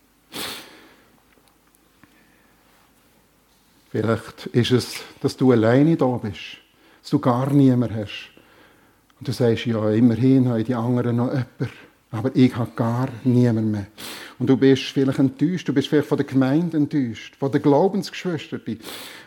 Vielleicht 3.93 4.47
ist 4.47 4.71
es, 4.71 4.95
dass 5.21 5.37
du 5.37 5.51
alleine 5.51 5.95
da 5.95 6.07
bist, 6.17 6.57
dass 7.03 7.11
du 7.11 7.19
gar 7.19 7.53
niemand 7.53 7.93
hast. 7.93 8.31
Und 9.19 9.27
du 9.27 9.31
sagst, 9.31 9.67
ja, 9.67 9.91
immerhin 9.91 10.49
haben 10.49 10.63
die 10.63 10.73
anderen 10.73 11.17
noch 11.17 11.27
jemanden, 11.27 11.69
aber 12.09 12.35
ich 12.35 12.55
habe 12.55 12.71
gar 12.75 13.09
niemand 13.23 13.71
mehr. 13.71 13.85
Und 14.39 14.47
du 14.49 14.57
bist 14.57 14.85
vielleicht 14.85 15.19
enttäuscht, 15.19 15.67
du 15.67 15.73
bist 15.73 15.89
vielleicht 15.89 16.07
von 16.07 16.17
der 16.17 16.25
Gemeinde 16.25 16.75
enttäuscht, 16.75 17.35
von 17.35 17.51
den 17.51 17.61
Glaubensgeschwistern, 17.61 18.61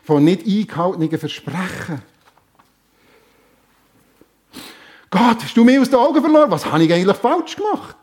von 0.02 0.24
nicht 0.24 0.44
eingehaltenen 0.44 1.16
Versprechen. 1.16 2.02
Gott, 5.10 5.44
hast 5.44 5.56
du 5.56 5.62
mich 5.62 5.78
aus 5.78 5.90
den 5.90 6.00
Augen 6.00 6.20
verloren? 6.20 6.50
Was 6.50 6.66
habe 6.66 6.82
ich 6.82 6.92
eigentlich 6.92 7.16
falsch 7.16 7.54
gemacht? 7.54 7.98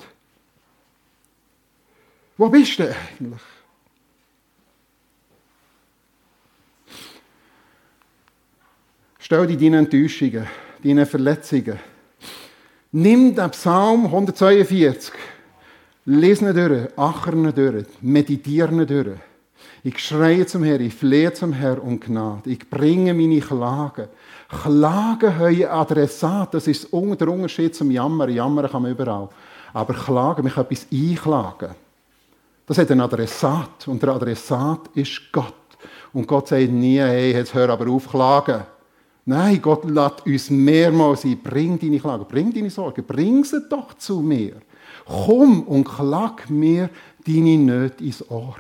Wo 2.38 2.48
bist 2.48 2.80
du 2.80 2.84
eigentlich? 2.84 3.42
Stell 9.26 9.48
dir 9.48 9.56
deine 9.56 9.78
Enttäuschungen, 9.78 10.46
deine 10.84 11.06
Verletzungen. 11.06 11.80
Nimm 12.92 13.34
den 13.34 13.50
Psalm 13.52 14.04
142, 14.08 15.14
lese 16.04 16.50
ihn 16.50 16.54
durch, 16.54 16.98
ackern 16.98 17.46
ihn 17.46 17.56
durch, 17.56 17.86
meditiere 18.02 18.74
ihn 18.74 18.86
durch. 18.86 19.18
Ich 19.82 19.98
schreie 20.00 20.46
zum 20.46 20.66
Herrn, 20.66 20.82
ich 20.82 20.94
flehe 20.94 21.32
zum 21.32 21.54
Herrn 21.54 21.80
um 21.80 22.02
Gnade. 22.02 22.50
Ich 22.50 22.70
bringe 22.70 23.14
meine 23.14 23.40
Klagen. 23.40 24.10
Klagen 24.50 25.40
haben 25.40 25.68
Adressat, 25.68 26.54
das 26.54 26.68
ist 26.68 26.92
der 26.92 27.30
Unterschied 27.30 27.74
zum 27.74 27.92
Jammern. 27.92 28.30
Jammern 28.30 28.70
kann 28.70 28.82
man 28.82 28.92
überall. 28.92 29.30
Aber 29.72 29.94
Klagen, 29.94 30.50
kann 30.50 30.66
etwas 30.66 30.86
einklagen. 30.92 31.70
Das 32.66 32.78
hat 32.78 32.92
einen 32.92 33.00
Adressat 33.00 33.88
und 33.88 34.04
der 34.04 34.10
Adressat 34.10 34.90
ist 34.96 35.32
Gott. 35.32 35.54
Und 36.12 36.28
Gott 36.28 36.50
sagt 36.50 36.70
nie, 36.70 37.00
hey, 37.00 37.32
jetzt 37.32 37.54
hör 37.54 37.70
aber 37.70 37.90
auf, 37.90 38.10
klagen. 38.10 38.64
Nein, 39.26 39.62
Gott 39.62 39.86
lässt 39.86 40.26
uns 40.26 40.50
mehrmals 40.50 41.24
ein. 41.24 41.40
Bring 41.42 41.80
deine 41.80 42.00
Klagen, 42.00 42.26
bring 42.28 42.54
deine 42.54 42.70
Sorgen, 42.70 43.04
bring 43.06 43.44
sie 43.44 43.62
doch 43.70 43.94
zu 43.94 44.20
mir. 44.20 44.56
Komm 45.06 45.64
und 45.64 45.86
klag 45.86 46.50
mir 46.50 46.90
deine 47.26 47.58
Nöte 47.58 48.04
ins 48.04 48.30
Ohr. 48.30 48.58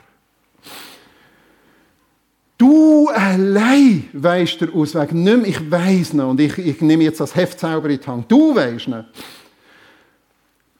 Du 2.58 3.10
allein 3.10 4.08
weisst 4.13 4.62
der 4.62 4.73
Ausweg. 4.73 5.12
Nicht 5.12 5.38
mehr, 5.38 5.47
ich 5.47 5.71
weiss 5.71 6.13
noch 6.13 6.30
und 6.30 6.39
ich, 6.39 6.58
ich 6.58 6.80
nehme 6.82 7.04
jetzt 7.04 7.19
das 7.19 7.36
Heft 7.36 7.60
selber 7.60 7.89
in 7.89 7.99
die 7.99 8.08
Hand. 8.08 8.32
Du 8.32 8.56
weisst 8.56 8.88
nicht. 8.88 9.06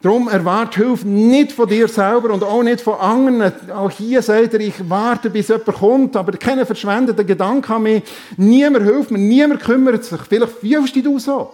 Darum 0.04 0.28
erwarte 0.28 0.84
Hilfe 0.84 1.08
nicht 1.08 1.54
von 1.54 1.70
dir 1.70 1.88
selber 1.88 2.34
und 2.34 2.44
auch 2.44 2.62
nicht 2.62 2.82
von 2.82 2.96
anderen. 2.96 3.54
Auch 3.72 3.90
hier 3.90 4.22
sagt 4.22 4.54
er, 4.54 4.60
ich 4.60 4.74
warte, 4.90 5.30
bis 5.30 5.48
jemand 5.48 5.66
kommt, 5.68 6.16
aber 6.18 6.34
keine 6.34 6.66
verschwendeten 6.66 7.26
Gedanken 7.26 7.72
an 7.72 7.84
mich. 7.84 8.04
Niemand 8.36 8.86
hilft 8.86 9.12
mir, 9.12 9.18
niemand 9.18 9.62
kümmert 9.62 10.04
sich. 10.04 10.20
Vielleicht 10.28 10.52
fühlst 10.60 10.94
du 10.98 11.02
dich 11.02 11.24
so. 11.24 11.54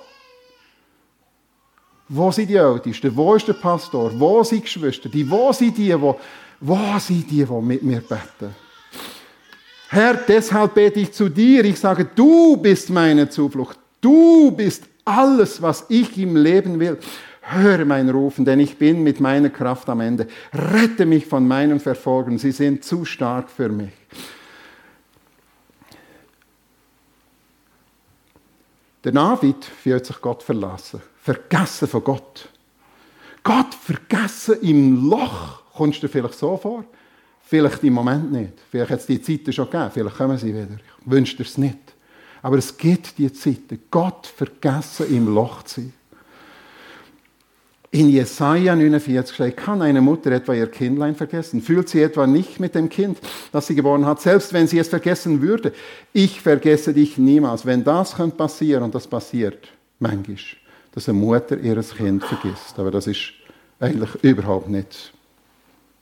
Wo 2.08 2.32
sind 2.32 2.50
die 2.50 2.56
Ältesten? 2.56 3.16
Wo 3.16 3.36
ist 3.36 3.48
der 3.48 3.54
Pastor? 3.54 4.12
Wo 4.20 4.44
sind 4.44 4.62
die 4.62 4.64
Geschwister? 4.64 5.10
Die, 5.10 5.30
wo 5.30 5.54
sind 5.54 5.78
die, 5.78 6.02
wo, 6.02 6.20
wo 6.60 6.98
sind 6.98 7.30
die, 7.30 7.46
die 7.46 7.62
mit 7.62 7.84
mir 7.84 8.02
beten? 8.02 8.56
Herr, 9.90 10.16
deshalb 10.28 10.74
bete 10.74 11.02
ich 11.02 11.12
zu 11.12 11.30
dir. 11.30 11.64
Ich 11.66 11.80
sage, 11.80 12.08
du 12.16 12.58
bist 12.58 12.90
meine 12.90 13.30
Zuflucht. 13.30 13.78
Du 14.02 14.50
bist 14.50 14.86
alles, 15.06 15.62
was 15.62 15.86
ich 15.90 16.18
im 16.18 16.36
Leben 16.36 16.80
will. 16.80 16.98
Höre 17.52 17.84
mein 17.86 18.10
Rufen, 18.10 18.46
denn 18.46 18.60
ich 18.60 18.78
bin 18.78 19.02
mit 19.02 19.20
meiner 19.20 19.50
Kraft 19.50 19.90
am 19.90 20.02
Ende. 20.02 20.28
Rette 20.54 21.06
mich 21.06 21.26
von 21.26 21.48
meinen 21.48 21.80
Verfolgern, 21.80 22.38
sie 22.38 22.52
sind 22.52 22.84
zu 22.84 23.06
stark 23.06 23.50
für 23.50 23.70
mich. 23.70 23.92
Der 29.04 29.14
David 29.14 29.66
fühlt 29.66 30.06
sich 30.06 30.22
Gott 30.22 30.44
verlassen, 30.44 31.02
vergessen 31.22 31.88
von 31.88 32.04
Gott. 32.04 32.50
Gott 33.44 33.74
vergessen 33.74 34.58
im 34.62 35.10
Loch, 35.10 35.64
kommst 35.74 36.04
du 36.04 36.08
dir 36.08 36.12
vielleicht 36.12 36.38
so 36.38 36.56
vor? 36.58 36.84
Vielleicht 37.42 37.84
im 37.84 37.94
Moment 37.94 38.32
nicht. 38.32 38.54
Vielleicht 38.70 38.92
hat 38.92 39.00
es 39.00 39.06
die 39.08 39.22
Zeiten 39.22 39.52
schon 39.52 39.66
gegeben, 39.66 39.90
vielleicht 39.92 40.18
kommen 40.18 40.38
sie 40.38 40.54
wieder. 40.54 40.68
Ich 40.76 41.12
wünsche 41.12 41.42
es 41.42 41.58
nicht. 41.58 41.80
Aber 42.44 42.58
es 42.58 42.78
gibt 42.78 43.18
die 43.18 43.34
Zeiten, 43.34 43.82
Gott 43.90 44.28
vergessen 44.28 45.08
im 45.10 45.34
Loch 45.34 45.64
zu 45.64 45.82
sein. 45.82 45.94
In 47.92 48.10
Jesaja 48.10 48.76
49 48.76 49.34
steht, 49.34 49.58
kann 49.58 49.82
eine 49.82 50.00
Mutter 50.00 50.32
etwa 50.32 50.54
ihr 50.54 50.68
Kindlein 50.68 51.16
vergessen? 51.16 51.60
Fühlt 51.60 51.90
sie 51.90 52.04
etwa 52.04 52.28
nicht 52.28 52.60
mit 52.60 52.76
dem 52.76 52.88
Kind, 52.88 53.18
das 53.52 53.66
sie 53.66 53.74
geboren 53.74 54.06
hat, 54.06 54.22
selbst 54.22 54.54
wenn 54.54 54.68
sie 54.68 54.78
es 54.78 54.90
vergessen 54.90 55.42
würde? 55.42 55.74
Ich 56.14 56.40
vergesse 56.40 56.94
dich 56.94 57.18
niemals. 57.18 57.66
Wenn 57.66 57.84
das 57.84 58.16
könnte 58.16 58.38
passieren, 58.38 58.84
und 58.84 58.94
das 58.94 59.08
passiert 59.08 59.70
manchmal, 59.98 60.38
dass 60.92 61.10
eine 61.10 61.18
Mutter 61.18 61.58
ihres 61.58 61.96
Kind 61.96 62.24
vergisst. 62.24 62.78
Aber 62.78 62.92
das 62.92 63.08
ist 63.08 63.34
eigentlich 63.80 64.14
überhaupt 64.24 64.70
nicht 64.70 65.12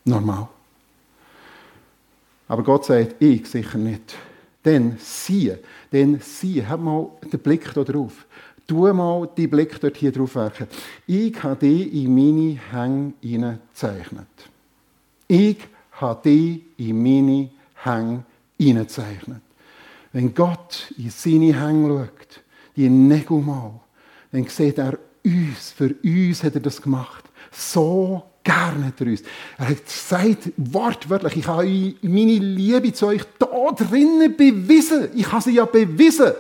normal. 0.04 0.50
Aber 2.50 2.64
Gott 2.64 2.86
sagt, 2.86 3.16
ich 3.22 3.48
sicher 3.48 3.78
nicht. 3.78 4.14
Denn 4.66 4.98
siehe, 5.00 5.60
denn 5.94 6.20
siehe, 6.20 6.68
hab 6.68 6.82
mal 6.82 7.08
den 7.32 7.40
Blick 7.40 7.74
da 7.74 7.86
drauf. 7.86 8.26
Tu 8.68 8.94
mal 8.94 9.30
die 9.38 9.48
Blick 9.48 9.80
dort 9.80 9.96
hier 9.96 10.12
drauf 10.12 10.36
werfen. 10.36 10.68
Ich 11.08 11.42
habe 11.42 11.56
dich 11.56 11.94
in 11.94 12.14
meine 12.14 12.60
Hänge 12.70 13.14
hineingezeichnet. 13.22 14.28
Ich 15.30 15.60
habe 15.94 16.22
dich 16.22 16.64
in 16.76 17.02
meine 17.02 17.50
Hänge 17.76 18.26
hineingezeichnet. 18.60 19.42
Wenn 20.12 20.34
Gott 20.36 20.94
in 20.98 21.10
seine 21.10 21.58
Hänge 21.58 21.88
schaut, 21.88 22.44
die 22.76 22.90
Nägel 22.90 23.40
mal, 23.40 23.80
dann 24.34 24.46
sieht 24.48 24.78
er 24.80 25.00
uns, 25.24 25.72
für 25.72 25.96
uns 26.04 26.44
hat 26.44 26.56
er 26.56 26.62
das 26.62 26.82
gemacht. 26.82 27.24
So 27.52 28.22
gerne 28.44 28.88
hat 28.88 29.00
er 29.00 29.08
uns. 29.08 29.24
Er 29.58 29.70
hat 29.70 29.86
gesagt, 29.86 30.52
wortwörtlich, 30.58 31.38
ich 31.38 31.48
habe 31.48 31.94
meine 32.02 32.40
Liebe 32.40 32.92
zu 32.92 33.08
euch 33.08 33.24
da 33.40 33.72
drinnen 33.72 34.36
bewiesen. 34.36 35.08
Ich 35.16 35.32
habe 35.32 35.42
sie 35.42 35.52
ja 35.52 35.64
bewiesen 35.64 36.34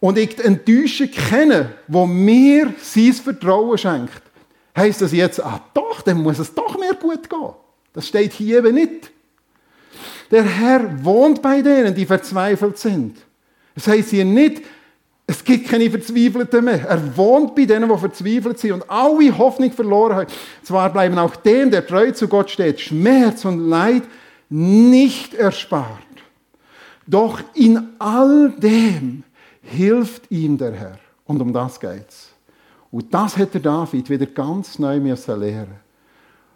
und 0.00 0.18
ich 0.18 0.36
die 0.36 0.42
Enttäuschung 0.42 1.10
kenne, 1.10 1.74
wo 1.88 2.06
mir 2.06 2.74
sein 2.80 3.12
Vertrauen 3.12 3.78
schenkt, 3.78 4.22
heisst 4.76 5.02
das 5.02 5.12
jetzt, 5.12 5.42
ah 5.42 5.60
doch, 5.74 6.02
dann 6.02 6.22
muss 6.22 6.38
es 6.38 6.54
doch 6.54 6.78
mir 6.78 6.94
gut 6.94 7.28
gehen. 7.28 7.54
Das 7.92 8.06
steht 8.06 8.32
hier 8.32 8.58
eben 8.58 8.74
nicht. 8.74 9.10
Der 10.30 10.44
Herr 10.44 11.04
wohnt 11.04 11.42
bei 11.42 11.62
denen, 11.62 11.94
die 11.94 12.06
verzweifelt 12.06 12.78
sind. 12.78 13.16
Es 13.74 13.88
heisst 13.88 14.10
hier 14.10 14.24
nicht, 14.24 14.62
es 15.26 15.44
gibt 15.44 15.68
keine 15.68 15.90
Verzweifelten 15.90 16.64
mehr. 16.64 16.86
Er 16.86 17.16
wohnt 17.16 17.54
bei 17.54 17.66
denen, 17.66 17.88
die 17.88 17.98
verzweifelt 17.98 18.58
sind 18.58 18.72
und 18.72 18.90
alle 18.90 19.36
Hoffnung 19.36 19.70
verloren 19.72 20.16
haben. 20.16 20.30
Zwar 20.62 20.90
bleiben 20.90 21.18
auch 21.18 21.36
dem, 21.36 21.70
der 21.70 21.86
treu 21.86 22.10
zu 22.12 22.28
Gott 22.28 22.50
steht, 22.50 22.80
Schmerz 22.80 23.44
und 23.44 23.68
Leid 23.68 24.04
nicht 24.48 25.34
erspart. 25.34 25.98
Doch 27.06 27.40
in 27.54 27.94
all 27.98 28.50
dem 28.58 29.24
hilft 29.68 30.30
ihm 30.30 30.58
der 30.58 30.72
Herr. 30.72 30.98
Und 31.26 31.40
um 31.40 31.52
das 31.52 31.78
geht's. 31.78 32.30
Und 32.90 33.12
das 33.12 33.36
hat 33.36 33.52
der 33.52 33.60
David 33.60 34.08
wieder 34.08 34.26
ganz 34.26 34.78
neu 34.78 34.96
lernen 34.96 35.80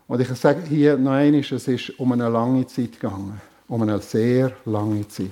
Und 0.08 0.20
ich 0.20 0.28
sage 0.28 0.62
hier 0.66 0.96
noch 0.96 1.12
einmal, 1.12 1.40
es 1.40 1.52
ist 1.68 1.98
um 1.98 2.12
eine 2.12 2.28
lange 2.28 2.66
Zeit 2.66 2.92
gegangen. 2.92 3.40
Um 3.68 3.82
eine 3.82 4.00
sehr 4.00 4.52
lange 4.64 5.06
Zeit. 5.08 5.30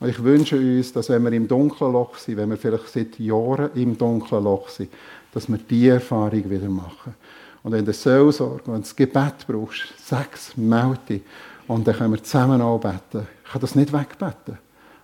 Und 0.00 0.08
ich 0.08 0.22
wünsche 0.22 0.56
uns, 0.56 0.92
dass 0.92 1.08
wenn 1.08 1.24
wir 1.24 1.32
im 1.32 1.48
dunklen 1.48 1.92
Loch 1.92 2.16
sind, 2.16 2.36
wenn 2.36 2.50
wir 2.50 2.56
vielleicht 2.56 2.88
seit 2.88 3.18
Jahren 3.18 3.70
im 3.74 3.96
dunklen 3.98 4.44
Loch 4.44 4.68
sind, 4.68 4.90
dass 5.32 5.48
wir 5.48 5.58
diese 5.58 5.94
Erfahrung 5.94 6.48
wieder 6.48 6.68
machen. 6.68 7.14
Und 7.62 7.72
wenn 7.72 7.84
du 7.84 7.92
Seelsorge, 7.92 8.62
wenn 8.66 8.74
du 8.74 8.80
das 8.80 8.94
Gebet 8.94 9.46
brauchst, 9.46 9.94
es, 9.98 10.56
melde. 10.56 11.20
Und 11.66 11.86
dann 11.86 11.96
können 11.96 12.12
wir 12.12 12.22
zusammen 12.22 12.60
anbeten. 12.60 13.26
Ich 13.44 13.50
kann 13.50 13.60
das 13.60 13.74
nicht 13.74 13.92
wegbeten. 13.92 14.58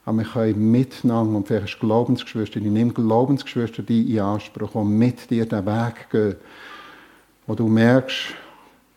Aber 0.05 0.19
wir 0.19 0.25
können 0.25 0.71
miteinander, 0.71 1.37
und 1.37 1.49
vielleicht 1.49 1.81
Glaubensgeschwister, 1.81 2.59
ich 2.59 2.65
nehme 2.65 2.93
Glaubensgeschwister 2.93 3.83
die 3.83 4.13
in 4.13 4.21
Anspruch 4.21 4.75
und 4.75 4.99
mit 4.99 5.31
dir 5.31 5.47
den 5.47 5.65
Weg 5.65 6.11
gehen, 6.11 6.37
wo 7.47 7.55
du 7.55 7.67
merkst, 7.67 8.35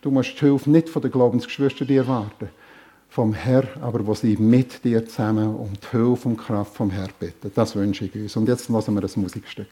du 0.01 0.11
musst 0.11 0.33
die 0.35 0.45
Hilfe 0.45 0.69
nicht 0.69 0.89
von 0.89 1.01
den 1.01 1.11
Glaubensgeschwistern 1.11 1.89
erwarten, 1.89 2.49
vom 3.09 3.33
Herr, 3.33 3.63
aber 3.81 4.05
wo 4.05 4.13
sie 4.13 4.35
mit 4.37 4.83
dir 4.83 5.05
zusammen 5.05 5.55
um 5.55 5.71
die 5.73 5.97
Hilfe 5.97 6.27
und 6.27 6.37
Kraft 6.37 6.75
vom 6.75 6.89
Herrn 6.89 7.11
bitten. 7.19 7.51
Das 7.55 7.75
wünsche 7.75 8.05
ich 8.05 8.15
uns. 8.15 8.35
Und 8.35 8.47
jetzt 8.47 8.69
lassen 8.69 8.93
wir 8.93 9.03
ein 9.03 9.21
Musikstück. 9.21 9.69